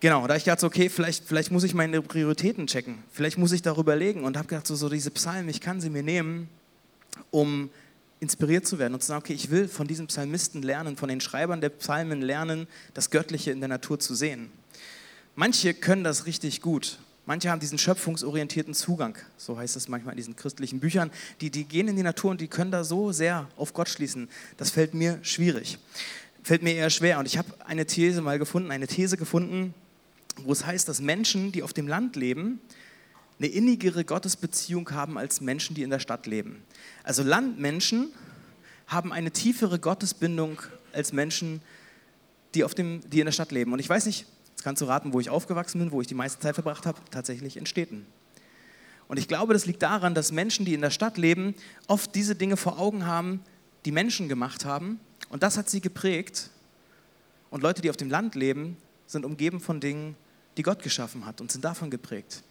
Genau, 0.00 0.26
da 0.26 0.34
ich 0.34 0.44
dachte, 0.44 0.66
okay, 0.66 0.88
vielleicht, 0.88 1.24
vielleicht 1.26 1.52
muss 1.52 1.62
ich 1.62 1.74
meine 1.74 2.02
Prioritäten 2.02 2.66
checken, 2.66 3.04
vielleicht 3.12 3.38
muss 3.38 3.52
ich 3.52 3.62
darüber 3.62 3.94
legen 3.94 4.24
und 4.24 4.36
habe 4.36 4.48
gedacht, 4.48 4.66
so, 4.66 4.74
so 4.74 4.88
diese 4.88 5.12
Psalmen, 5.12 5.48
ich 5.48 5.60
kann 5.60 5.80
sie 5.80 5.90
mir 5.90 6.02
nehmen, 6.02 6.48
um 7.30 7.70
inspiriert 8.22 8.66
zu 8.66 8.78
werden 8.78 8.94
und 8.94 9.00
zu 9.00 9.08
sagen, 9.08 9.22
okay, 9.22 9.34
ich 9.34 9.50
will 9.50 9.66
von 9.66 9.88
diesen 9.88 10.06
Psalmisten 10.06 10.62
lernen, 10.62 10.96
von 10.96 11.08
den 11.08 11.20
Schreibern 11.20 11.60
der 11.60 11.70
Psalmen 11.70 12.22
lernen, 12.22 12.68
das 12.94 13.10
Göttliche 13.10 13.50
in 13.50 13.58
der 13.58 13.68
Natur 13.68 13.98
zu 13.98 14.14
sehen. 14.14 14.50
Manche 15.34 15.74
können 15.74 16.04
das 16.04 16.24
richtig 16.24 16.62
gut. 16.62 17.00
Manche 17.26 17.50
haben 17.50 17.58
diesen 17.58 17.78
schöpfungsorientierten 17.78 18.74
Zugang, 18.74 19.18
so 19.36 19.58
heißt 19.58 19.74
es 19.76 19.88
manchmal 19.88 20.12
in 20.14 20.18
diesen 20.18 20.36
christlichen 20.36 20.78
Büchern. 20.78 21.10
Die, 21.40 21.50
die 21.50 21.64
gehen 21.64 21.88
in 21.88 21.96
die 21.96 22.02
Natur 22.02 22.30
und 22.30 22.40
die 22.40 22.48
können 22.48 22.70
da 22.70 22.84
so 22.84 23.10
sehr 23.10 23.48
auf 23.56 23.74
Gott 23.74 23.88
schließen. 23.88 24.28
Das 24.56 24.70
fällt 24.70 24.94
mir 24.94 25.18
schwierig, 25.22 25.78
fällt 26.44 26.62
mir 26.62 26.74
eher 26.74 26.90
schwer. 26.90 27.18
Und 27.18 27.26
ich 27.26 27.38
habe 27.38 27.48
eine 27.66 27.86
These 27.86 28.22
mal 28.22 28.38
gefunden, 28.38 28.70
eine 28.70 28.86
These 28.86 29.16
gefunden, 29.16 29.74
wo 30.44 30.52
es 30.52 30.64
heißt, 30.64 30.88
dass 30.88 31.00
Menschen, 31.00 31.50
die 31.50 31.64
auf 31.64 31.72
dem 31.72 31.88
Land 31.88 32.14
leben, 32.14 32.60
eine 33.38 33.48
innigere 33.48 34.04
Gottesbeziehung 34.04 34.90
haben 34.92 35.18
als 35.18 35.40
Menschen, 35.40 35.74
die 35.74 35.82
in 35.82 35.90
der 35.90 35.98
Stadt 35.98 36.26
leben. 36.26 36.62
Also 37.02 37.22
Landmenschen 37.22 38.12
haben 38.86 39.12
eine 39.12 39.30
tiefere 39.30 39.78
Gottesbindung 39.78 40.60
als 40.92 41.12
Menschen, 41.12 41.62
die, 42.54 42.64
auf 42.64 42.74
dem, 42.74 43.00
die 43.08 43.20
in 43.20 43.26
der 43.26 43.32
Stadt 43.32 43.52
leben. 43.52 43.72
Und 43.72 43.78
ich 43.78 43.88
weiß 43.88 44.06
nicht, 44.06 44.26
jetzt 44.50 44.62
kannst 44.62 44.82
du 44.82 44.86
raten, 44.86 45.12
wo 45.12 45.20
ich 45.20 45.30
aufgewachsen 45.30 45.78
bin, 45.78 45.90
wo 45.90 46.00
ich 46.00 46.06
die 46.06 46.14
meiste 46.14 46.40
Zeit 46.40 46.54
verbracht 46.54 46.86
habe, 46.86 46.98
tatsächlich 47.10 47.56
in 47.56 47.66
Städten. 47.66 48.06
Und 49.08 49.18
ich 49.18 49.28
glaube, 49.28 49.52
das 49.52 49.66
liegt 49.66 49.82
daran, 49.82 50.14
dass 50.14 50.32
Menschen, 50.32 50.64
die 50.64 50.74
in 50.74 50.80
der 50.80 50.90
Stadt 50.90 51.18
leben, 51.18 51.54
oft 51.86 52.14
diese 52.14 52.34
Dinge 52.34 52.56
vor 52.56 52.78
Augen 52.78 53.06
haben, 53.06 53.40
die 53.84 53.92
Menschen 53.92 54.28
gemacht 54.28 54.64
haben. 54.64 55.00
Und 55.28 55.42
das 55.42 55.56
hat 55.56 55.68
sie 55.68 55.80
geprägt. 55.80 56.50
Und 57.50 57.62
Leute, 57.62 57.82
die 57.82 57.90
auf 57.90 57.96
dem 57.96 58.10
Land 58.10 58.34
leben, 58.34 58.76
sind 59.06 59.24
umgeben 59.24 59.60
von 59.60 59.80
Dingen, 59.80 60.16
die 60.56 60.62
Gott 60.62 60.82
geschaffen 60.82 61.26
hat 61.26 61.40
und 61.40 61.50
sind 61.50 61.64
davon 61.64 61.90
geprägt. 61.90 62.42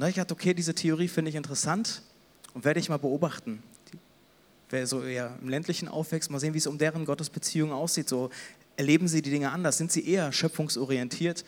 Habe 0.00 0.10
ich 0.10 0.16
gedacht, 0.16 0.32
okay, 0.32 0.54
diese 0.54 0.74
Theorie 0.74 1.08
finde 1.08 1.28
ich 1.28 1.34
interessant 1.34 2.02
und 2.54 2.64
werde 2.64 2.80
ich 2.80 2.88
mal 2.88 2.98
beobachten. 2.98 3.62
Wer 4.70 4.86
so 4.86 5.02
eher 5.02 5.36
im 5.42 5.48
ländlichen 5.48 5.88
aufwächst, 5.88 6.30
mal 6.30 6.38
sehen, 6.38 6.54
wie 6.54 6.58
es 6.58 6.66
um 6.66 6.78
deren 6.78 7.04
Gottesbeziehung 7.04 7.72
aussieht. 7.72 8.08
So 8.08 8.30
erleben 8.76 9.08
sie 9.08 9.20
die 9.20 9.30
Dinge 9.30 9.50
anders? 9.50 9.78
Sind 9.78 9.92
sie 9.92 10.06
eher 10.06 10.32
schöpfungsorientiert 10.32 11.44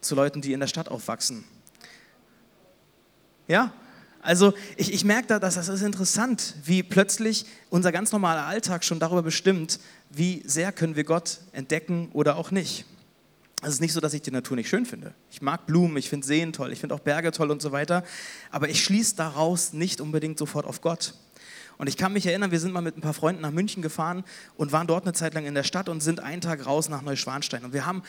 zu 0.00 0.14
Leuten, 0.14 0.42
die 0.42 0.52
in 0.52 0.60
der 0.60 0.66
Stadt 0.66 0.88
aufwachsen? 0.88 1.44
Ja, 3.46 3.72
also 4.20 4.52
ich, 4.76 4.92
ich 4.92 5.04
merke 5.04 5.28
da, 5.28 5.38
dass 5.38 5.54
das 5.54 5.68
ist 5.68 5.82
interessant, 5.82 6.56
wie 6.64 6.82
plötzlich 6.82 7.46
unser 7.70 7.92
ganz 7.92 8.12
normaler 8.12 8.44
Alltag 8.44 8.84
schon 8.84 8.98
darüber 8.98 9.22
bestimmt, 9.22 9.80
wie 10.10 10.42
sehr 10.44 10.72
können 10.72 10.96
wir 10.96 11.04
Gott 11.04 11.38
entdecken 11.52 12.10
oder 12.12 12.36
auch 12.36 12.50
nicht. 12.50 12.84
Es 13.62 13.70
ist 13.70 13.80
nicht 13.80 13.92
so, 13.92 14.00
dass 14.00 14.14
ich 14.14 14.22
die 14.22 14.30
Natur 14.30 14.56
nicht 14.56 14.68
schön 14.68 14.86
finde. 14.86 15.14
Ich 15.30 15.42
mag 15.42 15.66
Blumen, 15.66 15.96
ich 15.96 16.08
finde 16.08 16.26
Seen 16.26 16.52
toll, 16.52 16.72
ich 16.72 16.78
finde 16.78 16.94
auch 16.94 17.00
Berge 17.00 17.32
toll 17.32 17.50
und 17.50 17.60
so 17.60 17.72
weiter. 17.72 18.04
Aber 18.50 18.68
ich 18.68 18.84
schließe 18.84 19.16
daraus 19.16 19.72
nicht 19.72 20.00
unbedingt 20.00 20.38
sofort 20.38 20.64
auf 20.64 20.80
Gott. 20.80 21.14
Und 21.76 21.88
ich 21.88 21.96
kann 21.96 22.12
mich 22.12 22.26
erinnern, 22.26 22.50
wir 22.50 22.60
sind 22.60 22.72
mal 22.72 22.80
mit 22.80 22.96
ein 22.96 23.00
paar 23.00 23.14
Freunden 23.14 23.42
nach 23.42 23.50
München 23.50 23.82
gefahren 23.82 24.24
und 24.56 24.72
waren 24.72 24.86
dort 24.86 25.04
eine 25.04 25.12
Zeit 25.12 25.34
lang 25.34 25.44
in 25.44 25.54
der 25.54 25.62
Stadt 25.62 25.88
und 25.88 26.00
sind 26.00 26.20
einen 26.20 26.40
Tag 26.40 26.66
raus 26.66 26.88
nach 26.88 27.02
Neuschwanstein. 27.02 27.64
Und 27.64 27.72
wir 27.72 27.86
haben 27.86 28.02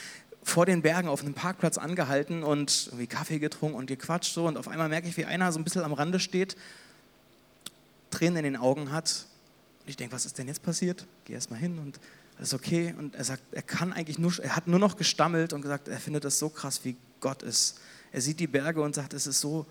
vor 0.44 0.66
den 0.66 0.82
Bergen 0.82 1.08
auf 1.08 1.22
einem 1.22 1.34
Parkplatz 1.34 1.78
angehalten 1.78 2.44
und 2.44 2.88
irgendwie 2.88 3.08
Kaffee 3.08 3.40
getrunken 3.40 3.78
und 3.78 3.88
gequatscht 3.88 4.34
so. 4.34 4.48
Und 4.48 4.58
auf 4.58 4.68
einmal 4.68 4.90
merke 4.90 5.08
ich, 5.08 5.18
wie 5.18 5.26
einer 5.26 5.52
so 5.52 5.60
ein 5.60 5.64
bisschen 5.64 5.84
am 5.84 5.94
Rande 5.94 6.20
steht, 6.20 6.58
Tränen 8.12 8.38
in 8.38 8.54
den 8.54 8.58
Augen 8.58 8.92
hat. 8.92 9.26
Und 9.82 9.90
ich 9.90 9.98
denke, 9.98 10.16
was 10.16 10.26
ist 10.26 10.38
denn 10.38 10.48
jetzt 10.48 10.64
passiert? 10.64 11.06
Geh 11.26 11.34
erst 11.34 11.52
mal 11.52 11.58
hin 11.58 11.78
und 11.80 12.00
ist 12.40 12.54
okay. 12.54 12.94
Und 12.98 13.16
er 13.16 13.24
sagt, 13.24 13.44
er 13.52 13.62
kann 13.62 13.94
eigentlich 13.94 14.18
nur, 14.18 14.38
er 14.40 14.56
hat 14.56 14.68
nur 14.68 14.80
noch 14.80 14.98
gestammelt 14.98 15.54
und 15.54 15.62
gesagt, 15.62 15.88
er 15.88 16.00
findet 16.00 16.24
das 16.26 16.40
so 16.40 16.50
krass, 16.50 16.82
wie 16.84 16.96
Gott 17.20 17.44
ist. 17.44 17.80
Er 18.12 18.22
sieht 18.22 18.40
die 18.40 18.48
Berge 18.48 18.82
und 18.82 18.96
sagt, 18.96 19.14
es 19.14 19.28
ist 19.28 19.40
so, 19.40 19.66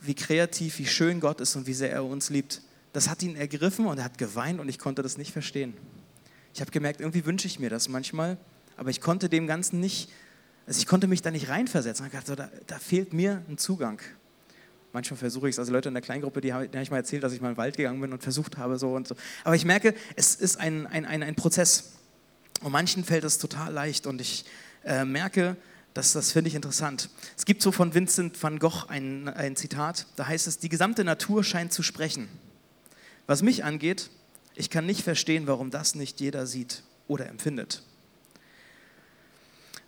wie 0.00 0.14
kreativ, 0.14 0.78
wie 0.78 0.86
schön 0.86 1.20
Gott 1.20 1.40
ist 1.40 1.56
und 1.56 1.66
wie 1.66 1.74
sehr 1.74 1.90
er 1.90 2.04
uns 2.04 2.30
liebt. 2.30 2.62
Das 2.92 3.08
hat 3.08 3.22
ihn 3.22 3.36
ergriffen 3.36 3.86
und 3.86 3.98
er 3.98 4.04
hat 4.04 4.18
geweint 4.18 4.60
und 4.60 4.68
ich 4.68 4.78
konnte 4.78 5.02
das 5.02 5.18
nicht 5.18 5.32
verstehen. 5.32 5.74
Ich 6.54 6.60
habe 6.60 6.70
gemerkt, 6.70 7.00
irgendwie 7.00 7.24
wünsche 7.24 7.46
ich 7.46 7.58
mir 7.58 7.70
das 7.70 7.88
manchmal, 7.88 8.38
aber 8.76 8.90
ich 8.90 9.00
konnte 9.00 9.28
dem 9.28 9.46
Ganzen 9.46 9.80
nicht, 9.80 10.10
also 10.66 10.78
ich 10.78 10.86
konnte 10.86 11.06
mich 11.06 11.22
da 11.22 11.30
nicht 11.30 11.48
reinversetzen. 11.48 12.06
Ich 12.06 12.12
dachte, 12.12 12.36
da, 12.36 12.50
da 12.66 12.78
fehlt 12.78 13.12
mir 13.12 13.42
ein 13.48 13.58
Zugang 13.58 14.00
manchmal 14.96 15.18
versuche 15.18 15.46
ich 15.46 15.54
es, 15.54 15.58
also 15.58 15.72
Leute 15.72 15.88
in 15.88 15.94
der 15.94 16.02
Kleingruppe, 16.02 16.40
die 16.40 16.54
habe 16.54 16.70
ich 16.72 16.90
mal 16.90 16.96
erzählt, 16.96 17.22
dass 17.22 17.34
ich 17.34 17.42
mal 17.42 17.48
in 17.48 17.54
den 17.54 17.58
Wald 17.58 17.76
gegangen 17.76 18.00
bin 18.00 18.14
und 18.14 18.22
versucht 18.22 18.56
habe 18.56 18.78
so 18.78 18.94
und 18.94 19.06
so. 19.06 19.14
Aber 19.44 19.54
ich 19.54 19.66
merke, 19.66 19.94
es 20.14 20.34
ist 20.34 20.58
ein, 20.58 20.86
ein, 20.86 21.04
ein, 21.04 21.22
ein 21.22 21.34
Prozess. 21.34 21.92
Und 22.62 22.72
manchen 22.72 23.04
fällt 23.04 23.22
es 23.24 23.36
total 23.36 23.74
leicht 23.74 24.06
und 24.06 24.22
ich 24.22 24.46
äh, 24.84 25.04
merke, 25.04 25.58
das, 25.92 26.14
das 26.14 26.32
finde 26.32 26.48
ich 26.48 26.54
interessant. 26.54 27.10
Es 27.36 27.44
gibt 27.44 27.60
so 27.60 27.72
von 27.72 27.92
Vincent 27.92 28.42
van 28.42 28.58
Gogh 28.58 28.86
ein, 28.88 29.28
ein 29.28 29.54
Zitat, 29.54 30.06
da 30.16 30.26
heißt 30.28 30.46
es, 30.46 30.58
die 30.58 30.70
gesamte 30.70 31.04
Natur 31.04 31.44
scheint 31.44 31.74
zu 31.74 31.82
sprechen. 31.82 32.28
Was 33.26 33.42
mich 33.42 33.64
angeht, 33.64 34.08
ich 34.54 34.70
kann 34.70 34.86
nicht 34.86 35.02
verstehen, 35.02 35.46
warum 35.46 35.70
das 35.70 35.94
nicht 35.94 36.22
jeder 36.22 36.46
sieht 36.46 36.84
oder 37.06 37.28
empfindet. 37.28 37.82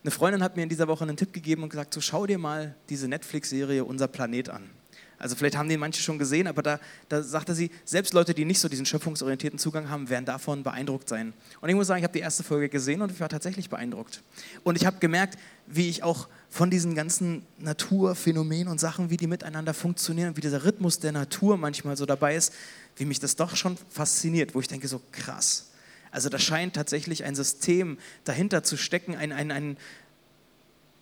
Eine 0.02 0.10
Freundin 0.10 0.42
hat 0.42 0.56
mir 0.56 0.64
in 0.64 0.68
dieser 0.68 0.86
Woche 0.86 1.04
einen 1.04 1.16
Tipp 1.16 1.32
gegeben 1.32 1.62
und 1.62 1.70
gesagt, 1.70 1.94
so 1.94 2.02
schau 2.02 2.26
dir 2.26 2.36
mal 2.36 2.74
diese 2.90 3.08
Netflix-Serie 3.08 3.86
Unser 3.86 4.08
Planet 4.08 4.50
an. 4.50 4.77
Also 5.18 5.34
vielleicht 5.34 5.56
haben 5.56 5.68
den 5.68 5.80
manche 5.80 6.00
schon 6.00 6.18
gesehen, 6.18 6.46
aber 6.46 6.62
da, 6.62 6.80
da 7.08 7.22
sagte 7.22 7.54
sie, 7.54 7.70
selbst 7.84 8.14
Leute, 8.14 8.34
die 8.34 8.44
nicht 8.44 8.60
so 8.60 8.68
diesen 8.68 8.86
schöpfungsorientierten 8.86 9.58
Zugang 9.58 9.90
haben, 9.90 10.08
werden 10.08 10.24
davon 10.24 10.62
beeindruckt 10.62 11.08
sein. 11.08 11.32
Und 11.60 11.68
ich 11.68 11.74
muss 11.74 11.88
sagen, 11.88 11.98
ich 11.98 12.04
habe 12.04 12.12
die 12.12 12.20
erste 12.20 12.44
Folge 12.44 12.68
gesehen 12.68 13.02
und 13.02 13.10
ich 13.10 13.20
war 13.20 13.28
tatsächlich 13.28 13.68
beeindruckt. 13.68 14.22
Und 14.62 14.76
ich 14.76 14.86
habe 14.86 14.98
gemerkt, 15.00 15.38
wie 15.66 15.88
ich 15.88 16.02
auch 16.02 16.28
von 16.50 16.70
diesen 16.70 16.94
ganzen 16.94 17.44
Naturphänomenen 17.58 18.68
und 18.68 18.78
Sachen, 18.78 19.10
wie 19.10 19.16
die 19.16 19.26
miteinander 19.26 19.74
funktionieren, 19.74 20.36
wie 20.36 20.40
dieser 20.40 20.64
Rhythmus 20.64 21.00
der 21.00 21.12
Natur 21.12 21.56
manchmal 21.56 21.96
so 21.96 22.06
dabei 22.06 22.36
ist, 22.36 22.54
wie 22.96 23.04
mich 23.04 23.18
das 23.20 23.36
doch 23.36 23.56
schon 23.56 23.76
fasziniert, 23.90 24.54
wo 24.54 24.60
ich 24.60 24.68
denke, 24.68 24.88
so 24.88 25.00
krass. 25.12 25.70
Also 26.10 26.28
da 26.28 26.38
scheint 26.38 26.74
tatsächlich 26.74 27.24
ein 27.24 27.34
System 27.34 27.98
dahinter 28.24 28.62
zu 28.62 28.76
stecken, 28.76 29.14
ein, 29.14 29.32
ein, 29.32 29.50
ein, 29.50 29.76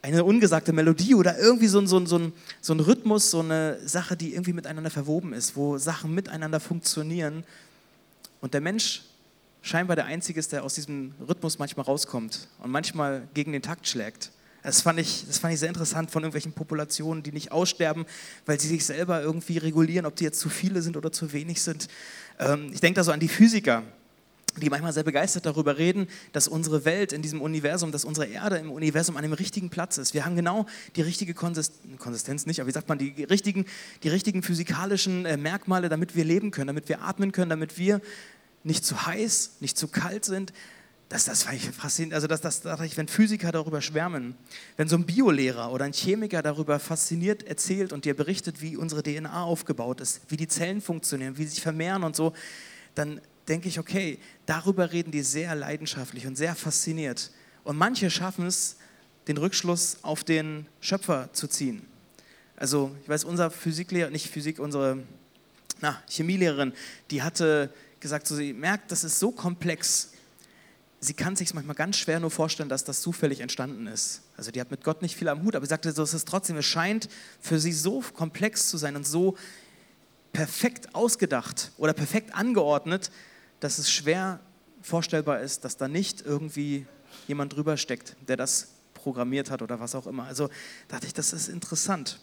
eine 0.06 0.24
ungesagte 0.24 0.72
Melodie 0.72 1.14
oder 1.14 1.38
irgendwie 1.38 1.66
so 1.66 1.80
ein, 1.80 1.86
so, 1.86 1.98
ein, 1.98 2.06
so, 2.06 2.18
ein, 2.18 2.32
so 2.60 2.72
ein 2.72 2.80
Rhythmus, 2.80 3.30
so 3.30 3.40
eine 3.40 3.78
Sache, 3.86 4.16
die 4.16 4.32
irgendwie 4.32 4.52
miteinander 4.52 4.90
verwoben 4.90 5.32
ist, 5.32 5.56
wo 5.56 5.78
Sachen 5.78 6.14
miteinander 6.14 6.60
funktionieren. 6.60 7.44
Und 8.40 8.54
der 8.54 8.60
Mensch 8.60 9.02
scheinbar 9.62 9.96
der 9.96 10.04
Einzige 10.04 10.38
ist, 10.38 10.52
der 10.52 10.62
aus 10.62 10.74
diesem 10.74 11.12
Rhythmus 11.28 11.58
manchmal 11.58 11.86
rauskommt 11.86 12.48
und 12.62 12.70
manchmal 12.70 13.26
gegen 13.34 13.52
den 13.52 13.62
Takt 13.62 13.88
schlägt. 13.88 14.30
Das 14.62 14.80
fand, 14.80 14.98
ich, 14.98 15.24
das 15.26 15.38
fand 15.38 15.54
ich 15.54 15.60
sehr 15.60 15.68
interessant 15.68 16.10
von 16.10 16.22
irgendwelchen 16.22 16.52
Populationen, 16.52 17.22
die 17.22 17.32
nicht 17.32 17.52
aussterben, 17.52 18.04
weil 18.46 18.58
sie 18.60 18.68
sich 18.68 18.84
selber 18.84 19.22
irgendwie 19.22 19.58
regulieren, 19.58 20.06
ob 20.06 20.16
die 20.16 20.24
jetzt 20.24 20.40
zu 20.40 20.48
viele 20.48 20.82
sind 20.82 20.96
oder 20.96 21.12
zu 21.12 21.32
wenig 21.32 21.62
sind. 21.62 21.88
Ähm, 22.38 22.70
ich 22.72 22.80
denke 22.80 22.96
da 22.96 23.04
so 23.04 23.12
an 23.12 23.20
die 23.20 23.28
Physiker, 23.28 23.82
die 24.60 24.70
manchmal 24.70 24.92
sehr 24.92 25.02
begeistert 25.02 25.46
darüber 25.46 25.78
reden, 25.78 26.08
dass 26.32 26.48
unsere 26.48 26.84
Welt 26.84 27.12
in 27.12 27.22
diesem 27.22 27.40
Universum, 27.40 27.92
dass 27.92 28.04
unsere 28.04 28.26
Erde 28.26 28.56
im 28.56 28.70
Universum 28.70 29.16
an 29.16 29.22
dem 29.22 29.32
richtigen 29.32 29.70
Platz 29.70 29.98
ist. 29.98 30.14
Wir 30.14 30.24
haben 30.24 30.36
genau 30.36 30.66
die 30.96 31.02
richtige 31.02 31.34
Konsistenz, 31.34 31.98
Konsistenz 31.98 32.46
nicht, 32.46 32.60
aber 32.60 32.68
wie 32.68 32.72
sagt 32.72 32.88
man, 32.88 32.98
die 32.98 33.24
richtigen, 33.24 33.66
die 34.02 34.08
richtigen 34.08 34.42
physikalischen 34.42 35.26
äh, 35.26 35.36
Merkmale, 35.36 35.88
damit 35.88 36.16
wir 36.16 36.24
leben 36.24 36.50
können, 36.50 36.68
damit 36.68 36.88
wir 36.88 37.02
atmen 37.02 37.32
können, 37.32 37.50
damit 37.50 37.78
wir 37.78 38.00
nicht 38.64 38.84
zu 38.84 39.06
heiß, 39.06 39.56
nicht 39.60 39.78
zu 39.78 39.88
kalt 39.88 40.24
sind. 40.24 40.52
Das, 41.08 41.24
das 41.24 41.44
fand 41.44 41.56
ich 41.56 41.70
faszinierend. 41.70 42.14
Also, 42.14 42.26
das, 42.26 42.40
das 42.40 42.64
wenn 42.96 43.06
Physiker 43.06 43.52
darüber 43.52 43.80
schwärmen, 43.80 44.34
wenn 44.76 44.88
so 44.88 44.96
ein 44.96 45.06
Biolehrer 45.06 45.70
oder 45.72 45.84
ein 45.84 45.92
Chemiker 45.92 46.42
darüber 46.42 46.80
fasziniert 46.80 47.44
erzählt 47.44 47.92
und 47.92 48.04
dir 48.04 48.14
berichtet, 48.14 48.60
wie 48.60 48.76
unsere 48.76 49.04
DNA 49.04 49.44
aufgebaut 49.44 50.00
ist, 50.00 50.22
wie 50.28 50.36
die 50.36 50.48
Zellen 50.48 50.80
funktionieren, 50.80 51.38
wie 51.38 51.44
sie 51.44 51.50
sich 51.50 51.62
vermehren 51.62 52.02
und 52.02 52.16
so, 52.16 52.32
dann 52.96 53.20
denke 53.48 53.68
ich, 53.68 53.78
okay, 53.78 54.18
darüber 54.46 54.92
reden 54.92 55.10
die 55.10 55.22
sehr 55.22 55.54
leidenschaftlich 55.54 56.26
und 56.26 56.36
sehr 56.36 56.54
fasziniert. 56.54 57.30
Und 57.64 57.76
manche 57.76 58.10
schaffen 58.10 58.46
es, 58.46 58.76
den 59.28 59.36
Rückschluss 59.36 59.98
auf 60.02 60.24
den 60.24 60.66
Schöpfer 60.80 61.32
zu 61.32 61.48
ziehen. 61.48 61.86
Also, 62.56 62.94
ich 63.02 63.08
weiß, 63.08 63.24
unser 63.24 63.50
Physiklehrer, 63.50 64.10
nicht 64.10 64.28
Physik, 64.28 64.58
unsere 64.58 65.02
na, 65.80 66.00
Chemielehrerin, 66.08 66.72
die 67.10 67.22
hatte 67.22 67.70
gesagt, 68.00 68.26
so, 68.26 68.36
sie 68.36 68.52
merkt, 68.52 68.92
das 68.92 69.04
ist 69.04 69.18
so 69.18 69.30
komplex. 69.30 70.12
Sie 71.00 71.12
kann 71.12 71.36
sich 71.36 71.52
manchmal 71.52 71.76
ganz 71.76 71.96
schwer 71.96 72.20
nur 72.20 72.30
vorstellen, 72.30 72.68
dass 72.68 72.84
das 72.84 73.00
zufällig 73.00 73.40
entstanden 73.40 73.86
ist. 73.86 74.22
Also 74.36 74.50
die 74.50 74.60
hat 74.60 74.70
mit 74.70 74.82
Gott 74.84 75.02
nicht 75.02 75.16
viel 75.16 75.28
am 75.28 75.42
Hut, 75.42 75.54
aber 75.54 75.66
sie 75.66 75.70
sagte, 75.70 75.92
so, 75.92 76.02
es 76.02 76.14
ist 76.14 76.26
trotzdem, 76.26 76.56
es 76.56 76.64
scheint 76.64 77.08
für 77.40 77.60
sie 77.60 77.72
so 77.72 78.00
komplex 78.14 78.68
zu 78.70 78.78
sein 78.78 78.96
und 78.96 79.06
so 79.06 79.36
perfekt 80.32 80.94
ausgedacht 80.94 81.72
oder 81.76 81.92
perfekt 81.92 82.34
angeordnet, 82.34 83.10
dass 83.60 83.78
es 83.78 83.90
schwer 83.90 84.40
vorstellbar 84.82 85.40
ist, 85.40 85.64
dass 85.64 85.76
da 85.76 85.88
nicht 85.88 86.24
irgendwie 86.24 86.86
jemand 87.26 87.54
drüber 87.54 87.76
steckt, 87.76 88.16
der 88.28 88.36
das 88.36 88.68
programmiert 88.94 89.50
hat 89.50 89.62
oder 89.62 89.80
was 89.80 89.94
auch 89.94 90.06
immer. 90.06 90.24
Also 90.24 90.50
dachte 90.88 91.06
ich, 91.06 91.14
das 91.14 91.32
ist 91.32 91.48
interessant. 91.48 92.20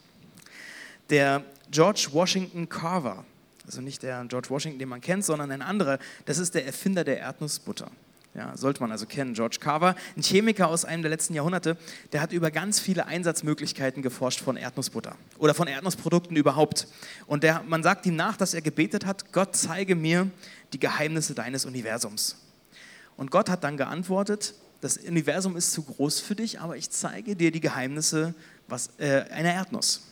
Der 1.10 1.44
George 1.72 2.10
Washington 2.12 2.70
Carver, 2.70 3.26
also 3.66 3.82
nicht 3.82 4.04
der 4.04 4.26
George 4.26 4.50
Washington, 4.50 4.80
den 4.80 4.90
man 4.90 5.02
kennt, 5.02 5.26
sondern 5.26 5.52
ein 5.52 5.62
anderer, 5.62 6.00
das 6.26 6.38
ist 6.38 6.56
der 6.56 6.66
Erfinder 6.66 7.04
der 7.04 7.20
Erdnussbutter. 7.20 7.92
Ja, 8.36 8.58
sollte 8.58 8.82
man 8.82 8.92
also 8.92 9.06
kennen. 9.06 9.36
George 9.36 9.58
Carver, 9.60 9.96
ein 10.18 10.24
Chemiker 10.24 10.68
aus 10.68 10.86
einem 10.86 11.04
der 11.04 11.12
letzten 11.12 11.36
Jahrhunderte, 11.36 11.78
der 12.14 12.22
hat 12.22 12.32
über 12.32 12.50
ganz 12.50 12.80
viele 12.80 13.06
Einsatzmöglichkeiten 13.06 14.02
geforscht 14.02 14.40
von 14.42 14.58
Erdnussbutter 14.58 15.16
oder 15.38 15.54
von 15.54 15.68
Erdnussprodukten 15.68 16.36
überhaupt. 16.36 16.88
Und 17.28 17.44
der, 17.44 17.62
man 17.68 17.84
sagt 17.84 18.08
ihm 18.08 18.16
nach, 18.16 18.36
dass 18.36 18.56
er 18.56 18.62
gebetet 18.62 19.06
hat, 19.06 19.32
Gott 19.34 19.56
zeige 19.56 19.96
mir 19.96 20.32
die 20.74 20.80
Geheimnisse 20.80 21.36
deines 21.36 21.66
Universums. 21.66 22.38
Und 23.18 23.30
Gott 23.30 23.50
hat 23.50 23.64
dann 23.64 23.78
geantwortet, 23.78 24.56
das 24.82 24.98
Universum 24.98 25.56
ist 25.56 25.72
zu 25.72 25.84
groß 25.84 26.20
für 26.20 26.36
dich, 26.36 26.60
aber 26.60 26.76
ich 26.76 26.90
zeige 26.90 27.36
dir 27.36 27.52
die 27.52 27.62
Geheimnisse 27.62 28.34
was, 28.68 28.90
äh, 28.98 29.26
einer 29.30 29.54
Erdnuss. 29.54 30.08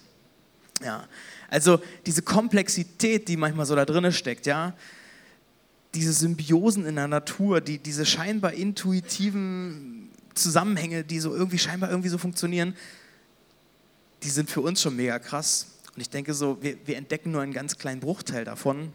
Ja, 0.83 1.07
also 1.49 1.81
diese 2.05 2.21
Komplexität, 2.21 3.27
die 3.27 3.37
manchmal 3.37 3.65
so 3.65 3.75
da 3.75 3.85
drin 3.85 4.11
steckt, 4.11 4.45
ja, 4.45 4.73
diese 5.93 6.13
Symbiosen 6.13 6.85
in 6.85 6.95
der 6.95 7.07
Natur, 7.07 7.61
die, 7.61 7.77
diese 7.77 8.05
scheinbar 8.05 8.53
intuitiven 8.53 10.09
Zusammenhänge, 10.33 11.03
die 11.03 11.19
so 11.19 11.35
irgendwie 11.35 11.59
scheinbar 11.59 11.89
irgendwie 11.89 12.09
so 12.09 12.17
funktionieren, 12.17 12.75
die 14.23 14.29
sind 14.29 14.49
für 14.49 14.61
uns 14.61 14.81
schon 14.81 14.95
mega 14.95 15.19
krass. 15.19 15.67
Und 15.93 16.01
ich 16.01 16.09
denke 16.09 16.33
so, 16.33 16.61
wir, 16.61 16.77
wir 16.85 16.97
entdecken 16.97 17.31
nur 17.31 17.41
einen 17.41 17.53
ganz 17.53 17.77
kleinen 17.77 17.99
Bruchteil 17.99 18.45
davon. 18.45 18.93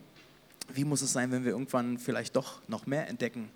Wie 0.73 0.85
muss 0.85 1.03
es 1.03 1.13
sein, 1.13 1.31
wenn 1.31 1.45
wir 1.45 1.53
irgendwann 1.53 1.99
vielleicht 1.99 2.37
doch 2.37 2.61
noch 2.69 2.87
mehr 2.87 3.09
entdecken? 3.09 3.51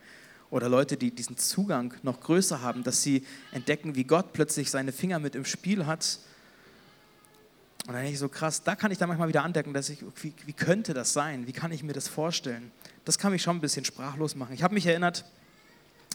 Oder 0.50 0.68
Leute, 0.68 0.96
die 0.96 1.12
diesen 1.12 1.38
Zugang 1.38 1.94
noch 2.02 2.20
größer 2.20 2.60
haben, 2.60 2.82
dass 2.82 3.02
sie 3.02 3.24
entdecken, 3.52 3.94
wie 3.94 4.04
Gott 4.04 4.32
plötzlich 4.32 4.70
seine 4.70 4.92
Finger 4.92 5.20
mit 5.20 5.34
im 5.34 5.44
Spiel 5.44 5.86
hat. 5.86 6.18
Und 7.90 7.94
dann 7.94 8.04
denke 8.04 8.14
ich 8.14 8.20
so 8.20 8.28
krass, 8.28 8.62
da 8.62 8.76
kann 8.76 8.92
ich 8.92 8.98
dann 8.98 9.08
manchmal 9.08 9.26
wieder 9.26 9.42
andecken, 9.42 9.74
dass 9.74 9.88
ich, 9.88 10.04
wie, 10.22 10.32
wie 10.46 10.52
könnte 10.52 10.94
das 10.94 11.12
sein? 11.12 11.48
Wie 11.48 11.52
kann 11.52 11.72
ich 11.72 11.82
mir 11.82 11.92
das 11.92 12.06
vorstellen? 12.06 12.70
Das 13.04 13.18
kann 13.18 13.32
mich 13.32 13.42
schon 13.42 13.56
ein 13.56 13.60
bisschen 13.60 13.84
sprachlos 13.84 14.36
machen. 14.36 14.54
Ich 14.54 14.62
habe 14.62 14.74
mich 14.74 14.86
erinnert, 14.86 15.24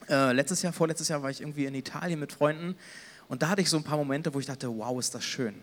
äh, 0.08 0.32
letztes 0.32 0.62
Jahr, 0.62 0.72
vorletztes 0.72 1.10
Jahr 1.10 1.22
war 1.22 1.32
ich 1.32 1.41
irgendwie 1.41 1.65
in 1.65 1.75
Italien 1.75 2.22
mit 2.22 2.32
Freunden 2.32 2.77
und 3.27 3.44
da 3.44 3.50
hatte 3.50 3.62
ich 3.62 3.70
so 3.70 3.75
ein 3.75 3.84
paar 3.84 3.98
Momente, 3.98 4.34
wo 4.34 4.39
ich 4.39 4.46
dachte, 4.46 4.70
wow, 4.70 4.98
ist 4.98 5.15
das 5.15 5.25
schön. 5.25 5.53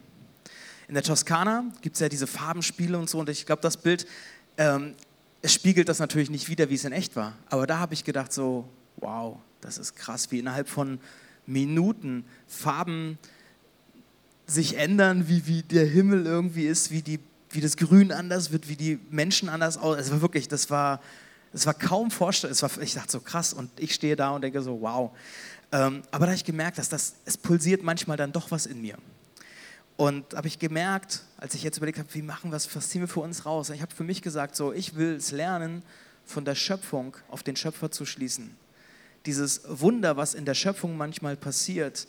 In 0.87 0.92
der 0.92 1.02
Toskana 1.02 1.64
gibt 1.81 1.97
es 1.97 2.00
ja 2.00 2.11
diese 2.11 2.26
Farbenspiele 2.26 2.99
und 2.99 3.09
so 3.09 3.19
und 3.19 3.31
ich 3.31 3.47
glaube, 3.47 3.62
das 3.62 3.78
Bild, 3.78 4.07
ähm, 4.59 4.95
es 5.40 5.54
spiegelt 5.54 5.88
das 5.88 5.99
natürlich 5.99 6.28
nicht 6.28 6.47
wieder, 6.50 6.69
wie 6.69 6.75
es 6.75 6.85
in 6.85 6.92
echt 6.92 7.16
war. 7.16 7.38
Aber 7.47 7.66
da 7.66 7.78
habe 7.78 7.95
ich 7.95 8.04
gedacht 8.04 8.35
so, 8.35 8.69
wow, 8.97 9.38
das 9.62 9.78
ist 9.78 9.97
krass, 9.97 10.31
wie 10.31 10.40
innerhalb 10.40 10.69
von 10.69 11.00
Minuten 11.47 12.26
Farben 12.47 13.16
sich 14.47 14.77
ändern, 14.77 15.29
wie, 15.29 15.47
wie 15.47 15.63
der 15.63 15.87
Himmel 15.87 16.27
irgendwie 16.27 16.67
ist, 16.67 16.91
wie, 16.91 17.03
die, 17.03 17.21
wie 17.51 17.61
das 17.61 17.77
Grün 17.77 18.13
anders 18.13 18.53
wird, 18.53 18.69
wie 18.69 18.77
die 18.77 18.99
Menschen 19.11 19.49
anders 19.49 19.79
aussehen. 19.79 20.05
Es 20.05 20.11
war 20.11 20.23
wirklich, 20.23 20.49
das 20.49 20.71
war, 20.71 21.01
das 21.53 21.67
war 21.67 21.75
kaum 21.75 22.11
vorstellbar. 22.11 22.71
ich 22.81 22.95
dachte 22.95 23.13
so 23.13 23.21
krass 23.21 23.53
und 23.53 23.71
ich 23.79 23.95
stehe 23.95 24.17
da 24.17 24.31
und 24.31 24.43
denke 24.43 24.63
so, 24.63 24.81
wow. 24.81 25.11
Ähm, 25.71 26.02
aber 26.11 26.26
da 26.26 26.33
habe 26.33 26.37
ich 26.37 26.45
gemerkt, 26.45 26.78
dass 26.78 26.89
das, 26.89 27.15
es 27.25 27.37
pulsiert 27.37 27.83
manchmal 27.83 28.17
dann 28.17 28.33
doch 28.33 28.50
was 28.50 28.67
in 28.67 28.81
mir. 28.81 28.97
Und 29.97 30.35
habe 30.35 30.49
ich 30.49 30.59
gemerkt, 30.59 31.23
als 31.37 31.55
ich 31.55 31.63
jetzt 31.63 31.76
überlegt 31.76 31.99
habe, 31.99 32.09
wie 32.13 32.23
machen 32.23 32.50
wir 32.50 32.57
es, 32.57 32.75
was 32.75 32.89
ziehen 32.89 33.02
wir 33.02 33.09
für 33.09 33.21
uns 33.21 33.47
raus? 33.47 33.71
Ich 33.71 33.83
habe 33.83 33.95
für 33.95 34.05
mich 34.05 34.23
gesagt, 34.23 34.57
so, 34.57 34.73
ich 34.73 34.97
will 34.97 35.15
es 35.15 35.31
lernen, 35.31 35.83
von 36.25 36.45
der 36.45 36.55
Schöpfung 36.55 37.17
auf 37.28 37.43
den 37.43 37.57
Schöpfer 37.57 37.91
zu 37.91 38.07
schließen. 38.07 38.57
Dieses 39.26 39.63
Wunder, 39.67 40.17
was 40.17 40.35
in 40.35 40.45
der 40.45 40.55
Schöpfung 40.55 40.97
manchmal 40.97 41.37
passiert, 41.37 42.07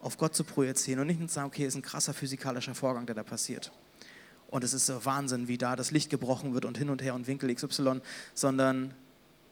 auf 0.00 0.16
Gott 0.16 0.34
zu 0.34 0.44
projizieren 0.44 1.00
und 1.00 1.06
nicht 1.06 1.18
nur 1.18 1.28
zu 1.28 1.34
sagen, 1.34 1.48
okay, 1.48 1.66
ist 1.66 1.74
ein 1.74 1.82
krasser 1.82 2.14
physikalischer 2.14 2.74
Vorgang, 2.74 3.06
der 3.06 3.14
da 3.14 3.22
passiert. 3.22 3.72
Und 4.48 4.64
es 4.64 4.72
ist 4.72 4.86
so 4.86 5.04
Wahnsinn, 5.04 5.48
wie 5.48 5.58
da 5.58 5.76
das 5.76 5.90
Licht 5.90 6.10
gebrochen 6.10 6.54
wird 6.54 6.64
und 6.64 6.78
hin 6.78 6.88
und 6.88 7.02
her 7.02 7.14
und 7.14 7.26
Winkel 7.26 7.54
XY, 7.54 8.00
sondern 8.34 8.94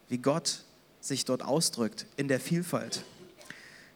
wie 0.09 0.19
Gott 0.19 0.65
sich 1.01 1.25
dort 1.25 1.43
ausdrückt 1.43 2.07
in 2.17 2.29
der 2.29 2.41
Vielfalt. 2.41 3.05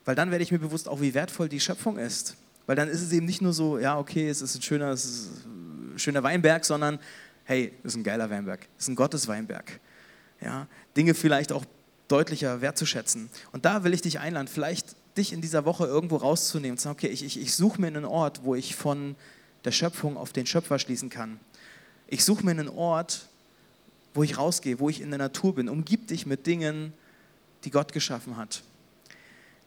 Weil 0.05 0.15
dann 0.15 0.31
werde 0.31 0.43
ich 0.43 0.53
mir 0.53 0.59
bewusst 0.59 0.89
auch, 0.89 1.01
wie 1.01 1.15
wertvoll 1.15 1.49
die 1.49 1.61
Schöpfung 1.61 1.99
ist. 1.99 2.37
Weil 2.67 2.77
dann 2.77 2.89
ist 2.89 3.03
es 3.03 3.13
eben 3.13 3.27
nicht 3.27 3.43
nur 3.43 3.53
so, 3.53 3.79
ja, 3.79 3.99
okay, 3.99 4.29
es 4.29 4.43
ist 4.43 4.55
ein 4.55 4.63
schöner, 4.63 4.91
es 4.91 5.05
ist 5.05 5.47
ein 5.47 5.99
schöner 5.99 6.23
Weinberg, 6.23 6.65
sondern 6.65 6.99
hey, 7.45 7.73
es 7.83 7.93
ist 7.93 7.97
ein 7.97 8.05
geiler 8.05 8.31
Weinberg, 8.31 8.69
es 8.79 8.85
ist 8.85 8.89
ein 8.89 8.97
Gottesweinberg. 8.97 9.81
Ja, 10.41 10.69
Dinge 10.97 11.15
vielleicht 11.15 11.53
auch 11.53 11.65
deutlicher 12.09 12.61
wertzuschätzen. 12.61 13.31
Und 13.53 13.65
da 13.65 13.85
will 13.85 13.95
ich 13.95 14.03
dich 14.03 14.21
einladen, 14.21 14.49
vielleicht 14.49 14.97
dich 15.17 15.33
in 15.33 15.41
dieser 15.41 15.65
Woche 15.65 15.87
irgendwo 15.87 16.17
rauszunehmen 16.17 16.79
zu 16.79 16.85
sagen, 16.85 16.97
okay, 16.99 17.09
ich, 17.09 17.25
ich, 17.25 17.41
ich 17.41 17.55
suche 17.55 17.81
mir 17.81 17.89
einen 17.89 18.05
Ort, 18.05 18.45
wo 18.45 18.55
ich 18.55 18.77
von 18.77 19.17
der 19.65 19.73
Schöpfung 19.73 20.17
auf 20.17 20.33
den 20.33 20.47
Schöpfer 20.47 20.79
schließen 20.79 21.11
kann. 21.11 21.39
Ich 22.07 22.25
suche 22.25 22.45
mir 22.45 22.53
einen 22.53 22.69
Ort, 22.69 23.29
wo 24.15 24.23
ich 24.23 24.39
rausgehe, 24.39 24.81
wo 24.81 24.89
ich 24.89 25.01
in 25.01 25.11
der 25.11 25.19
Natur 25.19 25.55
bin. 25.55 25.69
Umgib 25.69 26.09
dich 26.09 26.27
mit 26.27 26.47
Dingen, 26.47 26.93
die 27.65 27.71
Gott 27.71 27.93
geschaffen 27.93 28.37
hat. 28.37 28.63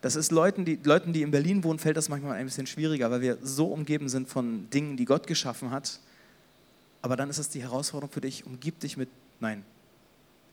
Das 0.01 0.17
ist 0.17 0.31
Leuten 0.31 0.65
die, 0.65 0.79
Leuten, 0.83 1.13
die 1.13 1.21
in 1.21 1.31
Berlin 1.31 1.63
wohnen, 1.63 1.79
fällt 1.79 1.95
das 1.95 2.09
manchmal 2.09 2.35
ein 2.35 2.45
bisschen 2.45 2.67
schwieriger, 2.67 3.09
weil 3.09 3.21
wir 3.21 3.37
so 3.41 3.67
umgeben 3.67 4.09
sind 4.09 4.27
von 4.27 4.69
Dingen, 4.69 4.97
die 4.97 5.05
Gott 5.05 5.27
geschaffen 5.27 5.71
hat. 5.71 5.99
Aber 7.01 7.15
dann 7.15 7.29
ist 7.29 7.37
es 7.37 7.49
die 7.49 7.61
Herausforderung 7.61 8.11
für 8.11 8.21
dich, 8.21 8.45
umgib 8.45 8.79
dich 8.79 8.97
mit, 8.97 9.09
nein, 9.39 9.63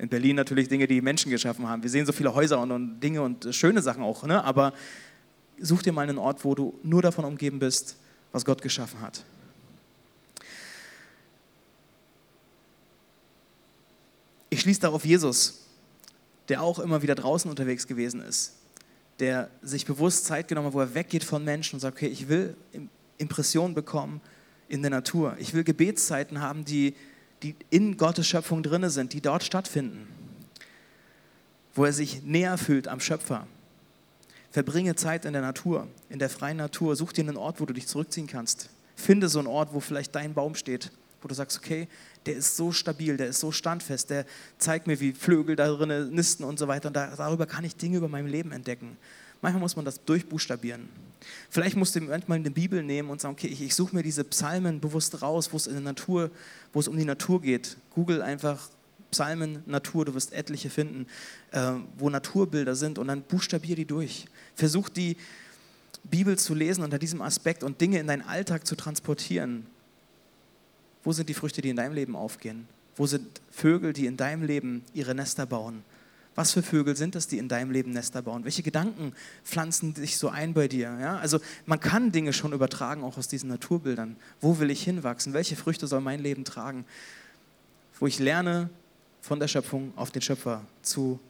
in 0.01 0.09
Berlin 0.09 0.37
natürlich 0.37 0.69
Dinge, 0.69 0.87
die 0.87 1.03
Menschen 1.03 1.31
geschaffen 1.31 1.69
haben. 1.69 1.83
Wir 1.83 1.91
sehen 1.91 2.07
so 2.07 2.13
viele 2.13 2.35
Häuser 2.35 2.59
und, 2.61 2.73
und 2.73 3.01
Dinge 3.01 3.21
und 3.21 3.55
schöne 3.55 3.83
Sachen 3.83 4.03
auch, 4.03 4.25
ne? 4.25 4.43
aber 4.43 4.73
such 5.59 5.83
dir 5.83 5.93
mal 5.93 6.09
einen 6.09 6.17
Ort, 6.17 6.43
wo 6.43 6.55
du 6.55 6.79
nur 6.83 7.03
davon 7.03 7.27
umgeben 7.27 7.59
bist, 7.59 7.97
was 8.33 8.47
Gott 8.47 8.63
geschaffen 8.63 9.03
hat. 9.03 9.23
Ich 14.49 14.63
schließe 14.63 14.81
darauf 14.81 15.05
Jesus, 15.05 15.67
der 16.49 16.63
auch 16.63 16.79
immer 16.79 17.03
wieder 17.03 17.15
draußen 17.15 17.51
unterwegs 17.51 17.87
gewesen 17.87 18.23
ist, 18.23 18.55
der 19.19 19.51
sich 19.61 19.85
bewusst 19.85 20.25
Zeit 20.25 20.49
genommen 20.49 20.69
hat, 20.69 20.75
wo 20.75 20.81
er 20.81 20.95
weggeht 20.95 21.25
von 21.25 21.45
Menschen 21.45 21.77
und 21.77 21.81
sagt, 21.81 21.99
okay, 21.99 22.09
ich 22.09 22.27
will 22.31 22.57
Impressionen 23.19 23.75
bekommen 23.75 24.23
in 24.67 24.81
der 24.81 24.91
Natur. 24.91 25.37
Ich 25.39 25.53
will 25.53 25.63
Gebetszeiten 25.63 26.41
haben, 26.41 26.65
die 26.65 26.95
die 27.43 27.57
in 27.71 27.97
Gottes 27.97 28.27
Schöpfung 28.27 28.63
drin 28.63 28.89
sind, 28.91 29.13
die 29.13 29.21
dort 29.21 29.43
stattfinden, 29.43 30.07
wo 31.75 31.85
er 31.85 31.93
sich 31.93 32.23
näher 32.23 32.59
fühlt 32.59 32.89
am 32.89 33.01
Schöpfer. 33.01 33.47
Verbringe 34.51 34.97
Zeit 34.97 35.25
in 35.25 35.33
der 35.33 35.43
Natur, 35.43 35.87
in 36.09 36.19
der 36.19 36.29
freien 36.29 36.57
Natur. 36.57 36.97
Such 36.97 37.13
dir 37.13 37.23
einen 37.23 37.37
Ort, 37.37 37.61
wo 37.61 37.67
du 37.67 37.73
dich 37.73 37.87
zurückziehen 37.87 38.27
kannst. 38.27 38.69
Finde 38.97 39.29
so 39.29 39.39
einen 39.39 39.49
Ort, 39.49 39.73
wo 39.73 39.81
vielleicht 39.81 40.15
dein 40.15 40.35
Baum 40.35 40.57
steht, 40.57 40.91
wo 41.23 41.29
du 41.29 41.35
sagst, 41.35 41.57
okay, 41.59 41.87
der 42.27 42.35
ist 42.35 42.57
so 42.57 42.73
stabil, 42.73 43.17
der 43.17 43.29
ist 43.29 43.41
so 43.41 43.53
standfest, 43.53 44.11
der 44.11 44.27
zeigt 44.59 44.87
mir, 44.87 44.99
wie 45.01 45.13
Flügel 45.13 45.57
da 45.57 45.69
drinnen 45.69 46.11
nisten 46.11 46.45
und 46.45 46.59
so 46.59 46.67
weiter. 46.67 46.89
Und 46.89 46.95
darüber 46.95 47.47
kann 47.47 47.65
ich 47.65 47.77
Dinge 47.77 47.99
über 47.99 48.09
mein 48.09 48.27
Leben 48.27 48.51
entdecken. 48.51 48.97
Manchmal 49.43 49.61
muss 49.61 49.77
man 49.77 49.85
das 49.85 50.05
durchbuchstabieren. 50.05 50.89
Vielleicht 51.49 51.77
musst 51.77 51.95
du 51.95 52.01
manchmal 52.01 52.39
eine 52.39 52.51
Bibel 52.51 52.83
nehmen 52.83 53.11
und 53.11 53.21
sagen, 53.21 53.35
okay, 53.35 53.49
ich, 53.49 53.63
ich 53.63 53.75
suche 53.75 53.95
mir 53.95 54.03
diese 54.03 54.25
Psalmen 54.25 54.81
bewusst 54.81 55.23
raus, 55.23 55.53
wo 55.53 55.57
es 55.57 55.67
in 55.67 55.75
der 55.75 55.83
Natur, 55.83 56.31
wo 56.73 56.81
es 56.81 56.89
um 56.89 56.97
die 56.97 57.05
Natur 57.05 57.41
geht. 57.41 57.77
Google 57.95 58.23
einfach 58.23 58.69
Psalmen, 59.11 59.63
Natur, 59.67 60.05
du 60.05 60.15
wirst 60.15 60.33
etliche 60.33 60.71
finden, 60.71 61.07
äh, 61.53 61.73
wo 61.99 62.11
Naturbilder 62.11 62.75
sind 62.77 62.99
und 62.99 63.09
dann 63.09 63.23
buchstabier 63.23 63.77
die 63.77 63.85
durch. 63.85 64.27
Versuch 64.55 64.89
die 64.89 65.17
Bibel 66.05 66.39
zu 66.39 66.55
lesen 66.55 66.85
unter 66.85 66.99
diesem 66.99 67.21
Aspekt 67.23 67.63
und 67.63 67.81
Dinge 67.81 67.99
in 67.99 68.07
deinen 68.07 68.23
Alltag 68.23 68.67
zu 68.67 68.77
transportieren. 68.77 69.67
Wo 71.03 71.13
sind 71.13 71.29
die 71.29 71.35
Früchte, 71.35 71.61
die 71.61 71.71
in 71.71 71.77
deinem 71.77 71.95
Leben 71.95 72.15
aufgehen? 72.15 72.69
Wo 72.97 73.07
sind 73.07 73.41
Vögel, 73.51 73.93
die 73.93 74.07
in 74.07 74.17
deinem 74.17 74.43
Leben 74.43 74.85
ihre 74.95 75.15
Nester 75.15 75.47
bauen? 75.47 75.83
Was 76.41 76.53
für 76.53 76.63
Vögel 76.63 76.97
sind 76.97 77.17
das, 77.17 77.27
die 77.27 77.37
in 77.37 77.49
deinem 77.49 77.71
Leben 77.71 77.91
Nester 77.91 78.23
bauen? 78.23 78.45
Welche 78.45 78.63
Gedanken 78.63 79.13
pflanzen 79.45 79.95
sich 79.95 80.17
so 80.17 80.31
ein 80.31 80.55
bei 80.55 80.69
dir? 80.69 80.97
Ja? 80.99 81.19
Also 81.19 81.39
man 81.67 81.81
kann 81.81 82.13
Dinge 82.13 82.33
schon 82.33 82.55
übertragen, 82.55 83.05
auch 83.05 83.19
aus 83.19 83.29
diesen 83.29 83.51
Naturbildern. 83.51 84.17
Wo 84.41 84.59
will 84.59 84.71
ich 84.71 84.83
hinwachsen? 84.83 85.35
Welche 85.35 85.55
Früchte 85.55 85.87
soll 85.87 86.01
mein 86.01 86.19
Leben 86.19 86.47
tragen? 86.47 86.87
Wo 87.99 88.07
ich 88.07 88.19
lerne, 88.19 88.71
von 89.21 89.39
der 89.39 89.49
Schöpfung 89.49 89.93
auf 89.97 90.13
den 90.13 90.23
Schöpfer 90.23 90.65
zu, 90.81 91.21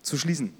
zu 0.00 0.16
schließen. 0.16 0.54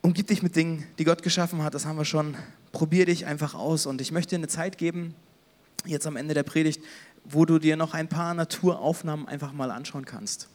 umgib 0.00 0.28
dich 0.28 0.42
mit 0.42 0.56
Dingen, 0.56 0.86
die 0.98 1.04
Gott 1.04 1.22
geschaffen 1.22 1.62
hat, 1.62 1.74
das 1.74 1.84
haben 1.84 1.98
wir 1.98 2.06
schon. 2.06 2.34
Probier 2.72 3.04
dich 3.04 3.26
einfach 3.26 3.52
aus 3.52 3.84
und 3.84 4.00
ich 4.00 4.10
möchte 4.10 4.30
dir 4.30 4.38
eine 4.38 4.48
Zeit 4.48 4.78
geben, 4.78 5.14
jetzt 5.84 6.06
am 6.06 6.16
Ende 6.16 6.32
der 6.32 6.44
Predigt, 6.44 6.82
wo 7.26 7.44
du 7.44 7.58
dir 7.58 7.76
noch 7.76 7.92
ein 7.92 8.08
paar 8.08 8.32
Naturaufnahmen 8.32 9.28
einfach 9.28 9.52
mal 9.52 9.70
anschauen 9.70 10.06
kannst. 10.06 10.48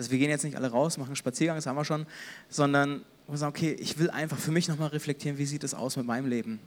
Also 0.00 0.12
wir 0.12 0.18
gehen 0.18 0.30
jetzt 0.30 0.44
nicht 0.44 0.56
alle 0.56 0.70
raus, 0.70 0.96
machen 0.96 1.10
einen 1.10 1.16
Spaziergang, 1.16 1.58
das 1.58 1.66
haben 1.66 1.76
wir 1.76 1.84
schon, 1.84 2.06
sondern 2.48 3.02
wir 3.28 3.36
sagen, 3.36 3.50
okay, 3.54 3.76
ich 3.78 3.98
will 3.98 4.08
einfach 4.08 4.38
für 4.38 4.50
mich 4.50 4.66
nochmal 4.66 4.88
reflektieren, 4.88 5.36
wie 5.36 5.44
sieht 5.44 5.62
es 5.62 5.74
aus 5.74 5.98
mit 5.98 6.06
meinem 6.06 6.26
Leben? 6.26 6.58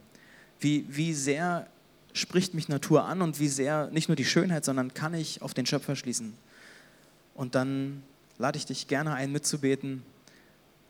Wie, 0.60 0.86
wie 0.88 1.12
sehr 1.12 1.66
spricht 2.12 2.54
mich 2.54 2.68
Natur 2.68 3.06
an 3.06 3.22
und 3.22 3.40
wie 3.40 3.48
sehr, 3.48 3.90
nicht 3.90 4.08
nur 4.08 4.14
die 4.14 4.24
Schönheit, 4.24 4.64
sondern 4.64 4.94
kann 4.94 5.14
ich 5.14 5.42
auf 5.42 5.52
den 5.52 5.66
Schöpfer 5.66 5.96
schließen? 5.96 6.32
Und 7.34 7.56
dann 7.56 8.04
lade 8.38 8.56
ich 8.56 8.66
dich 8.66 8.86
gerne 8.86 9.14
ein, 9.14 9.32
mitzubeten. 9.32 10.04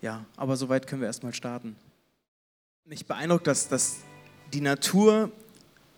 Ja, 0.03 0.27
aber 0.37 0.59
soweit 0.59 0.87
können 0.87 1.01
wir 1.01 1.07
erstmal 1.07 1.33
starten. 1.33 1.77
Mich 2.85 3.07
beeindruckt, 3.07 3.47
dass, 3.47 3.69
dass 3.69 4.01
die 4.53 4.61
Natur 4.61 5.33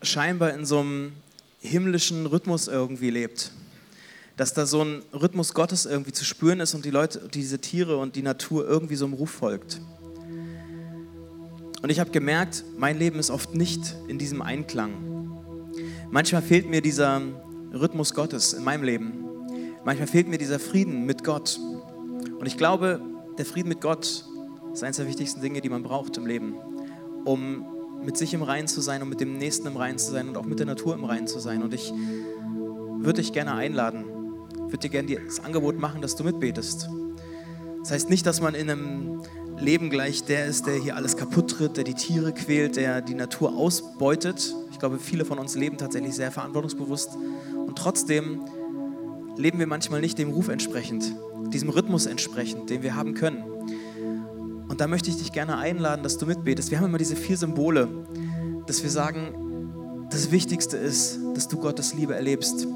scheinbar 0.01 0.53
in 0.53 0.65
so 0.65 0.79
einem 0.79 1.11
himmlischen 1.59 2.25
Rhythmus 2.25 2.69
irgendwie 2.69 3.09
lebt. 3.09 3.51
Dass 4.37 4.53
da 4.53 4.65
so 4.65 4.81
ein 4.81 5.01
Rhythmus 5.13 5.53
Gottes 5.53 5.85
irgendwie 5.85 6.13
zu 6.13 6.23
spüren 6.23 6.59
ist 6.59 6.73
und 6.73 6.85
die 6.85 6.91
Leute, 6.91 7.27
diese 7.33 7.59
Tiere 7.59 7.97
und 7.97 8.15
die 8.15 8.21
Natur 8.21 8.67
irgendwie 8.67 8.95
so 8.95 9.05
einem 9.05 9.15
Ruf 9.15 9.31
folgt. 9.31 9.81
Und 11.81 11.89
ich 11.89 11.99
habe 11.99 12.11
gemerkt, 12.11 12.63
mein 12.77 12.97
Leben 12.97 13.19
ist 13.19 13.29
oft 13.29 13.53
nicht 13.53 13.95
in 14.07 14.17
diesem 14.17 14.41
Einklang. 14.41 14.93
Manchmal 16.09 16.41
fehlt 16.41 16.69
mir 16.69 16.81
dieser 16.81 17.21
Rhythmus 17.73 18.13
Gottes 18.13 18.53
in 18.53 18.63
meinem 18.63 18.83
Leben. 18.83 19.25
Manchmal 19.83 20.07
fehlt 20.07 20.27
mir 20.27 20.37
dieser 20.37 20.59
Frieden 20.59 21.05
mit 21.05 21.23
Gott. 21.23 21.59
Und 22.39 22.45
ich 22.45 22.57
glaube, 22.57 23.01
der 23.37 23.45
Frieden 23.45 23.69
mit 23.69 23.81
Gott 23.81 24.25
ist 24.73 24.83
eines 24.83 24.97
der 24.97 25.07
wichtigsten 25.07 25.41
Dinge, 25.41 25.61
die 25.61 25.69
man 25.69 25.83
braucht 25.83 26.17
im 26.17 26.25
Leben, 26.25 26.55
um 27.25 27.65
mit 28.03 28.17
sich 28.17 28.33
im 28.33 28.43
Reinen 28.43 28.67
zu 28.67 28.81
sein 28.81 29.01
und 29.01 29.09
mit 29.09 29.19
dem 29.19 29.37
Nächsten 29.37 29.67
im 29.67 29.77
Reinen 29.77 29.97
zu 29.97 30.11
sein 30.11 30.29
und 30.29 30.37
auch 30.37 30.45
mit 30.45 30.59
der 30.59 30.65
Natur 30.65 30.93
im 30.93 31.03
Reinen 31.03 31.27
zu 31.27 31.39
sein. 31.39 31.63
Und 31.63 31.73
ich 31.73 31.93
würde 32.99 33.21
dich 33.21 33.33
gerne 33.33 33.53
einladen, 33.53 34.05
würde 34.67 34.77
dir 34.77 34.89
gerne 34.89 35.17
das 35.25 35.39
Angebot 35.39 35.77
machen, 35.79 36.01
dass 36.01 36.15
du 36.15 36.23
mitbetest. 36.23 36.89
Das 37.79 37.91
heißt 37.91 38.09
nicht, 38.09 38.25
dass 38.25 38.41
man 38.41 38.53
in 38.53 38.69
einem 38.69 39.21
Leben 39.59 39.89
gleich 39.89 40.23
der 40.23 40.45
ist, 40.45 40.67
der 40.67 40.75
hier 40.75 40.95
alles 40.95 41.17
kaputt 41.17 41.51
tritt, 41.51 41.77
der 41.77 41.83
die 41.83 41.93
Tiere 41.93 42.33
quält, 42.33 42.75
der 42.75 43.01
die 43.01 43.15
Natur 43.15 43.55
ausbeutet. 43.55 44.53
Ich 44.71 44.79
glaube, 44.79 44.99
viele 44.99 45.25
von 45.25 45.39
uns 45.39 45.55
leben 45.55 45.77
tatsächlich 45.77 46.13
sehr 46.13 46.31
verantwortungsbewusst 46.31 47.17
und 47.55 47.77
trotzdem 47.77 48.41
leben 49.37 49.59
wir 49.59 49.67
manchmal 49.67 50.01
nicht 50.01 50.17
dem 50.17 50.31
Ruf 50.31 50.49
entsprechend, 50.49 51.15
diesem 51.53 51.69
Rhythmus 51.69 52.05
entsprechend, 52.05 52.69
den 52.69 52.83
wir 52.83 52.95
haben 52.95 53.13
können. 53.13 53.43
Und 54.67 54.81
da 54.81 54.87
möchte 54.87 55.09
ich 55.09 55.17
dich 55.17 55.31
gerne 55.31 55.57
einladen, 55.57 56.03
dass 56.03 56.17
du 56.17 56.25
mitbetest. 56.25 56.71
Wir 56.71 56.79
haben 56.79 56.87
immer 56.87 56.97
diese 56.97 57.15
vier 57.15 57.37
Symbole, 57.37 57.87
dass 58.65 58.83
wir 58.83 58.89
sagen, 58.89 60.07
das 60.11 60.31
Wichtigste 60.31 60.77
ist, 60.77 61.19
dass 61.35 61.47
du 61.47 61.57
Gottes 61.57 61.93
Liebe 61.93 62.15
erlebst, 62.15 62.67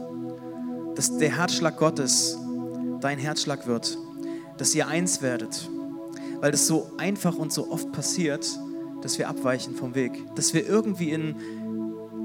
dass 1.01 1.17
der 1.17 1.35
Herzschlag 1.35 1.77
Gottes 1.77 2.37
dein 2.99 3.17
Herzschlag 3.17 3.65
wird, 3.65 3.97
dass 4.57 4.75
ihr 4.75 4.87
eins 4.87 5.23
werdet, 5.23 5.67
weil 6.41 6.51
das 6.51 6.67
so 6.67 6.91
einfach 6.99 7.35
und 7.37 7.51
so 7.51 7.71
oft 7.71 7.91
passiert, 7.91 8.47
dass 9.01 9.17
wir 9.17 9.27
abweichen 9.27 9.73
vom 9.73 9.95
Weg, 9.95 10.11
dass 10.35 10.53
wir 10.53 10.63
irgendwie 10.63 11.09
in, 11.09 11.35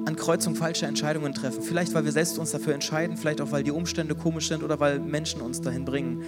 an 0.04 0.14
Kreuzung 0.14 0.54
falsche 0.56 0.84
Entscheidungen 0.84 1.32
treffen. 1.32 1.62
Vielleicht, 1.62 1.94
weil 1.94 2.04
wir 2.04 2.12
selbst 2.12 2.38
uns 2.38 2.50
dafür 2.50 2.74
entscheiden, 2.74 3.16
vielleicht 3.16 3.40
auch, 3.40 3.50
weil 3.50 3.62
die 3.62 3.70
Umstände 3.70 4.14
komisch 4.14 4.48
sind 4.48 4.62
oder 4.62 4.78
weil 4.78 5.00
Menschen 5.00 5.40
uns 5.40 5.62
dahin 5.62 5.86
bringen. 5.86 6.22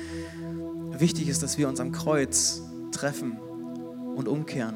Wichtig 0.99 1.29
ist, 1.29 1.43
dass 1.43 1.59
wir 1.59 1.69
uns 1.69 1.81
am 1.81 1.93
Kreuz 1.93 2.63
treffen 2.93 3.37
und 4.17 4.27
umkehren. 4.27 4.75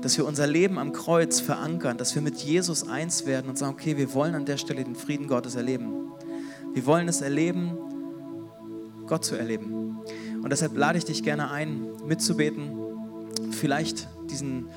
Dass 0.00 0.16
wir 0.16 0.24
unser 0.26 0.46
Leben 0.46 0.78
am 0.78 0.92
Kreuz 0.92 1.40
verankern, 1.40 1.98
dass 1.98 2.14
wir 2.14 2.22
mit 2.22 2.36
Jesus 2.36 2.88
eins 2.88 3.26
werden 3.26 3.48
und 3.48 3.58
sagen, 3.58 3.72
okay, 3.72 3.96
wir 3.96 4.14
wollen 4.14 4.36
an 4.36 4.44
der 4.44 4.58
Stelle 4.58 4.84
den 4.84 4.94
Frieden 4.94 5.26
Gottes 5.26 5.56
erleben. 5.56 5.99
Wir 6.72 6.86
wollen 6.86 7.08
es 7.08 7.20
erleben, 7.20 7.76
Gott 9.06 9.24
zu 9.24 9.36
erleben. 9.36 9.98
Und 10.42 10.50
deshalb 10.50 10.76
lade 10.76 10.98
ich 10.98 11.04
dich 11.04 11.22
gerne 11.22 11.50
ein, 11.50 11.88
mitzubeten, 12.06 12.72
vielleicht 13.50 14.08
diesen 14.30 14.68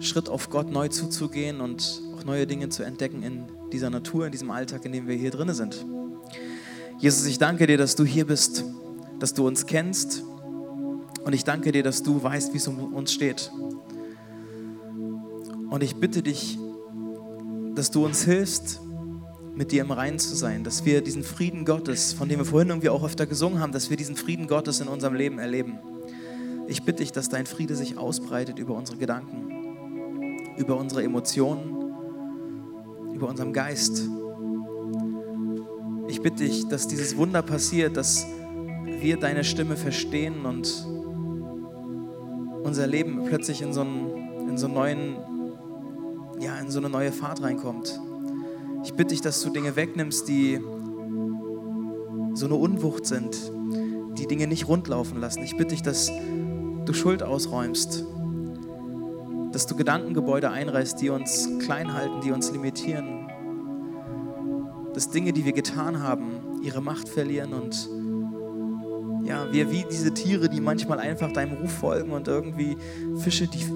Schritt 0.00 0.28
auf 0.28 0.50
Gott 0.50 0.70
neu 0.70 0.88
zuzugehen 0.88 1.60
und 1.60 2.02
auch 2.14 2.24
neue 2.24 2.46
Dinge 2.46 2.68
zu 2.68 2.82
entdecken 2.82 3.22
in 3.22 3.44
dieser 3.72 3.90
Natur, 3.90 4.26
in 4.26 4.32
diesem 4.32 4.50
Alltag, 4.50 4.84
in 4.84 4.92
dem 4.92 5.08
wir 5.08 5.16
hier 5.16 5.30
drin 5.30 5.52
sind. 5.54 5.84
Jesus, 6.98 7.26
ich 7.26 7.38
danke 7.38 7.66
dir, 7.66 7.78
dass 7.78 7.96
du 7.96 8.04
hier 8.04 8.26
bist, 8.26 8.64
dass 9.18 9.34
du 9.34 9.46
uns 9.46 9.66
kennst 9.66 10.22
und 11.24 11.32
ich 11.32 11.44
danke 11.44 11.72
dir, 11.72 11.82
dass 11.82 12.02
du 12.02 12.22
weißt, 12.22 12.52
wie 12.52 12.58
es 12.58 12.68
um 12.68 12.94
uns 12.94 13.12
steht. 13.12 13.50
Und 15.70 15.82
ich 15.82 15.96
bitte 15.96 16.22
dich, 16.22 16.58
dass 17.74 17.90
du 17.90 18.04
uns 18.04 18.24
hilfst, 18.24 18.80
mit 19.58 19.72
dir 19.72 19.82
im 19.82 19.90
Reinen 19.90 20.20
zu 20.20 20.36
sein, 20.36 20.62
dass 20.62 20.84
wir 20.84 21.02
diesen 21.02 21.24
Frieden 21.24 21.64
Gottes, 21.64 22.12
von 22.12 22.28
dem 22.28 22.38
wir 22.38 22.44
vorhin 22.44 22.68
irgendwie 22.68 22.90
auch 22.90 23.02
öfter 23.02 23.26
gesungen 23.26 23.58
haben, 23.58 23.72
dass 23.72 23.90
wir 23.90 23.96
diesen 23.96 24.14
Frieden 24.14 24.46
Gottes 24.46 24.80
in 24.80 24.86
unserem 24.86 25.14
Leben 25.14 25.40
erleben. 25.40 25.80
Ich 26.68 26.84
bitte 26.84 27.02
dich, 27.02 27.10
dass 27.10 27.28
dein 27.28 27.44
Friede 27.44 27.74
sich 27.74 27.98
ausbreitet 27.98 28.60
über 28.60 28.74
unsere 28.74 28.98
Gedanken, 28.98 30.54
über 30.56 30.76
unsere 30.76 31.02
Emotionen, 31.02 31.74
über 33.12 33.28
unseren 33.28 33.52
Geist. 33.52 34.00
Ich 36.06 36.22
bitte 36.22 36.44
dich, 36.44 36.68
dass 36.68 36.86
dieses 36.86 37.16
Wunder 37.16 37.42
passiert, 37.42 37.96
dass 37.96 38.26
wir 39.00 39.16
deine 39.16 39.42
Stimme 39.42 39.76
verstehen 39.76 40.46
und 40.46 40.86
unser 42.62 42.86
Leben 42.86 43.24
plötzlich 43.24 43.60
in 43.60 43.72
so 43.72 43.80
einen, 43.80 44.48
in 44.50 44.56
so 44.56 44.66
einen 44.66 44.74
neuen, 44.76 45.16
ja, 46.38 46.60
in 46.60 46.70
so 46.70 46.78
eine 46.78 46.88
neue 46.88 47.10
Fahrt 47.10 47.42
reinkommt. 47.42 48.00
Ich 48.88 48.94
bitte 48.94 49.08
dich, 49.08 49.20
dass 49.20 49.42
du 49.42 49.50
Dinge 49.50 49.76
wegnimmst, 49.76 50.26
die 50.28 50.58
so 52.32 52.46
eine 52.46 52.54
Unwucht 52.54 53.04
sind, 53.04 53.36
die 54.16 54.26
Dinge 54.26 54.46
nicht 54.46 54.66
rundlaufen 54.66 55.20
lassen. 55.20 55.42
Ich 55.42 55.58
bitte 55.58 55.74
dich, 55.74 55.82
dass 55.82 56.10
du 56.86 56.94
Schuld 56.94 57.22
ausräumst, 57.22 58.06
dass 59.52 59.66
du 59.66 59.76
Gedankengebäude 59.76 60.50
einreißt, 60.50 61.02
die 61.02 61.10
uns 61.10 61.50
klein 61.60 61.92
halten, 61.92 62.22
die 62.22 62.32
uns 62.32 62.50
limitieren, 62.50 63.28
dass 64.94 65.10
Dinge, 65.10 65.34
die 65.34 65.44
wir 65.44 65.52
getan 65.52 66.02
haben, 66.02 66.62
ihre 66.62 66.80
Macht 66.80 67.10
verlieren 67.10 67.52
und 67.52 67.90
ja, 69.28 69.52
wir 69.52 69.70
wie 69.70 69.84
diese 69.92 70.14
Tiere, 70.14 70.48
die 70.48 70.62
manchmal 70.62 70.98
einfach 70.98 71.30
deinem 71.30 71.58
Ruf 71.58 71.72
folgen 71.72 72.12
und 72.12 72.26
irgendwie 72.26 72.78
Fische, 73.18 73.48
die, 73.48 73.66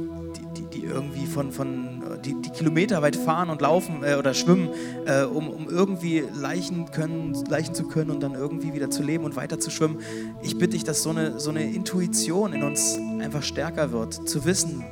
die, 0.57 0.63
die 0.73 0.85
irgendwie 0.87 1.27
von, 1.27 1.53
von 1.53 2.02
die, 2.25 2.41
die 2.41 2.51
Kilometer 2.51 3.03
weit 3.03 3.17
fahren 3.17 3.51
und 3.51 3.61
laufen 3.61 4.03
äh, 4.05 4.15
oder 4.15 4.35
schwimmen, 4.35 4.71
äh, 5.07 5.25
um, 5.25 5.49
um 5.49 5.69
irgendwie 5.69 6.25
leichen, 6.35 6.91
können, 6.91 7.37
leichen 7.49 7.75
zu 7.75 7.85
können 7.85 8.11
und 8.11 8.23
dann 8.23 8.35
irgendwie 8.35 8.73
wieder 8.73 8.91
zu 8.91 9.03
leben 9.03 9.25
und 9.25 9.37
weiter 9.37 9.59
zu 9.59 9.71
schwimmen. 9.71 9.99
Ich 10.43 10.59
bitte 10.59 10.71
dich, 10.71 10.85
dass 10.85 11.03
so 11.03 11.11
eine, 11.11 11.39
so 11.39 11.51
eine 11.51 11.65
Intuition 11.73 12.53
in 12.53 12.63
uns 12.63 12.99
einfach 13.21 13.43
stärker 13.43 13.93
wird, 13.93 14.29
zu 14.29 14.45
wissen, 14.45 14.85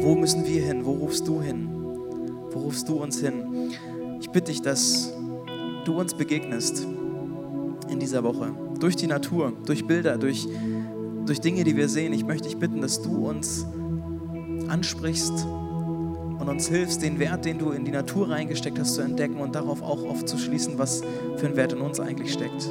wo 0.00 0.14
müssen 0.14 0.46
wir 0.46 0.62
hin, 0.62 0.84
wo 0.84 0.92
rufst 0.92 1.26
du 1.28 1.40
hin, 1.40 1.68
wo 2.50 2.60
rufst 2.60 2.88
du 2.88 3.02
uns 3.02 3.20
hin. 3.20 3.72
Ich 4.20 4.30
bitte 4.30 4.50
dich, 4.50 4.62
dass 4.62 5.12
du 5.84 5.98
uns 5.98 6.14
begegnest 6.14 6.86
in 7.88 7.98
dieser 7.98 8.24
Woche, 8.24 8.52
durch 8.80 8.96
die 8.96 9.06
Natur, 9.06 9.52
durch 9.66 9.86
Bilder, 9.86 10.16
durch, 10.16 10.48
durch 11.26 11.40
Dinge, 11.40 11.64
die 11.64 11.76
wir 11.76 11.88
sehen. 11.88 12.12
Ich 12.12 12.24
möchte 12.24 12.48
dich 12.48 12.56
bitten, 12.56 12.80
dass 12.80 13.02
du 13.02 13.28
uns 13.28 13.66
ansprichst 14.68 15.46
und 16.42 16.48
uns 16.48 16.68
hilfst, 16.68 17.02
den 17.02 17.20
Wert, 17.20 17.44
den 17.44 17.58
du 17.58 17.70
in 17.70 17.84
die 17.84 17.92
Natur 17.92 18.28
reingesteckt 18.28 18.76
hast, 18.78 18.96
zu 18.96 19.02
entdecken 19.02 19.36
und 19.36 19.54
darauf 19.54 19.80
auch 19.80 20.02
aufzuschließen, 20.04 20.76
was 20.76 21.02
für 21.36 21.46
ein 21.46 21.56
Wert 21.56 21.72
in 21.72 21.80
uns 21.80 22.00
eigentlich 22.00 22.32
steckt. 22.32 22.68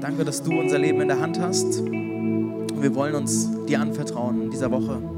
Danke, 0.00 0.24
dass 0.24 0.42
du 0.42 0.58
unser 0.58 0.78
Leben 0.78 1.00
in 1.02 1.08
der 1.08 1.20
Hand 1.20 1.38
hast. 1.38 1.84
Wir 1.84 2.94
wollen 2.94 3.14
uns 3.14 3.50
dir 3.66 3.80
anvertrauen 3.80 4.42
in 4.42 4.50
dieser 4.50 4.70
Woche. 4.70 5.13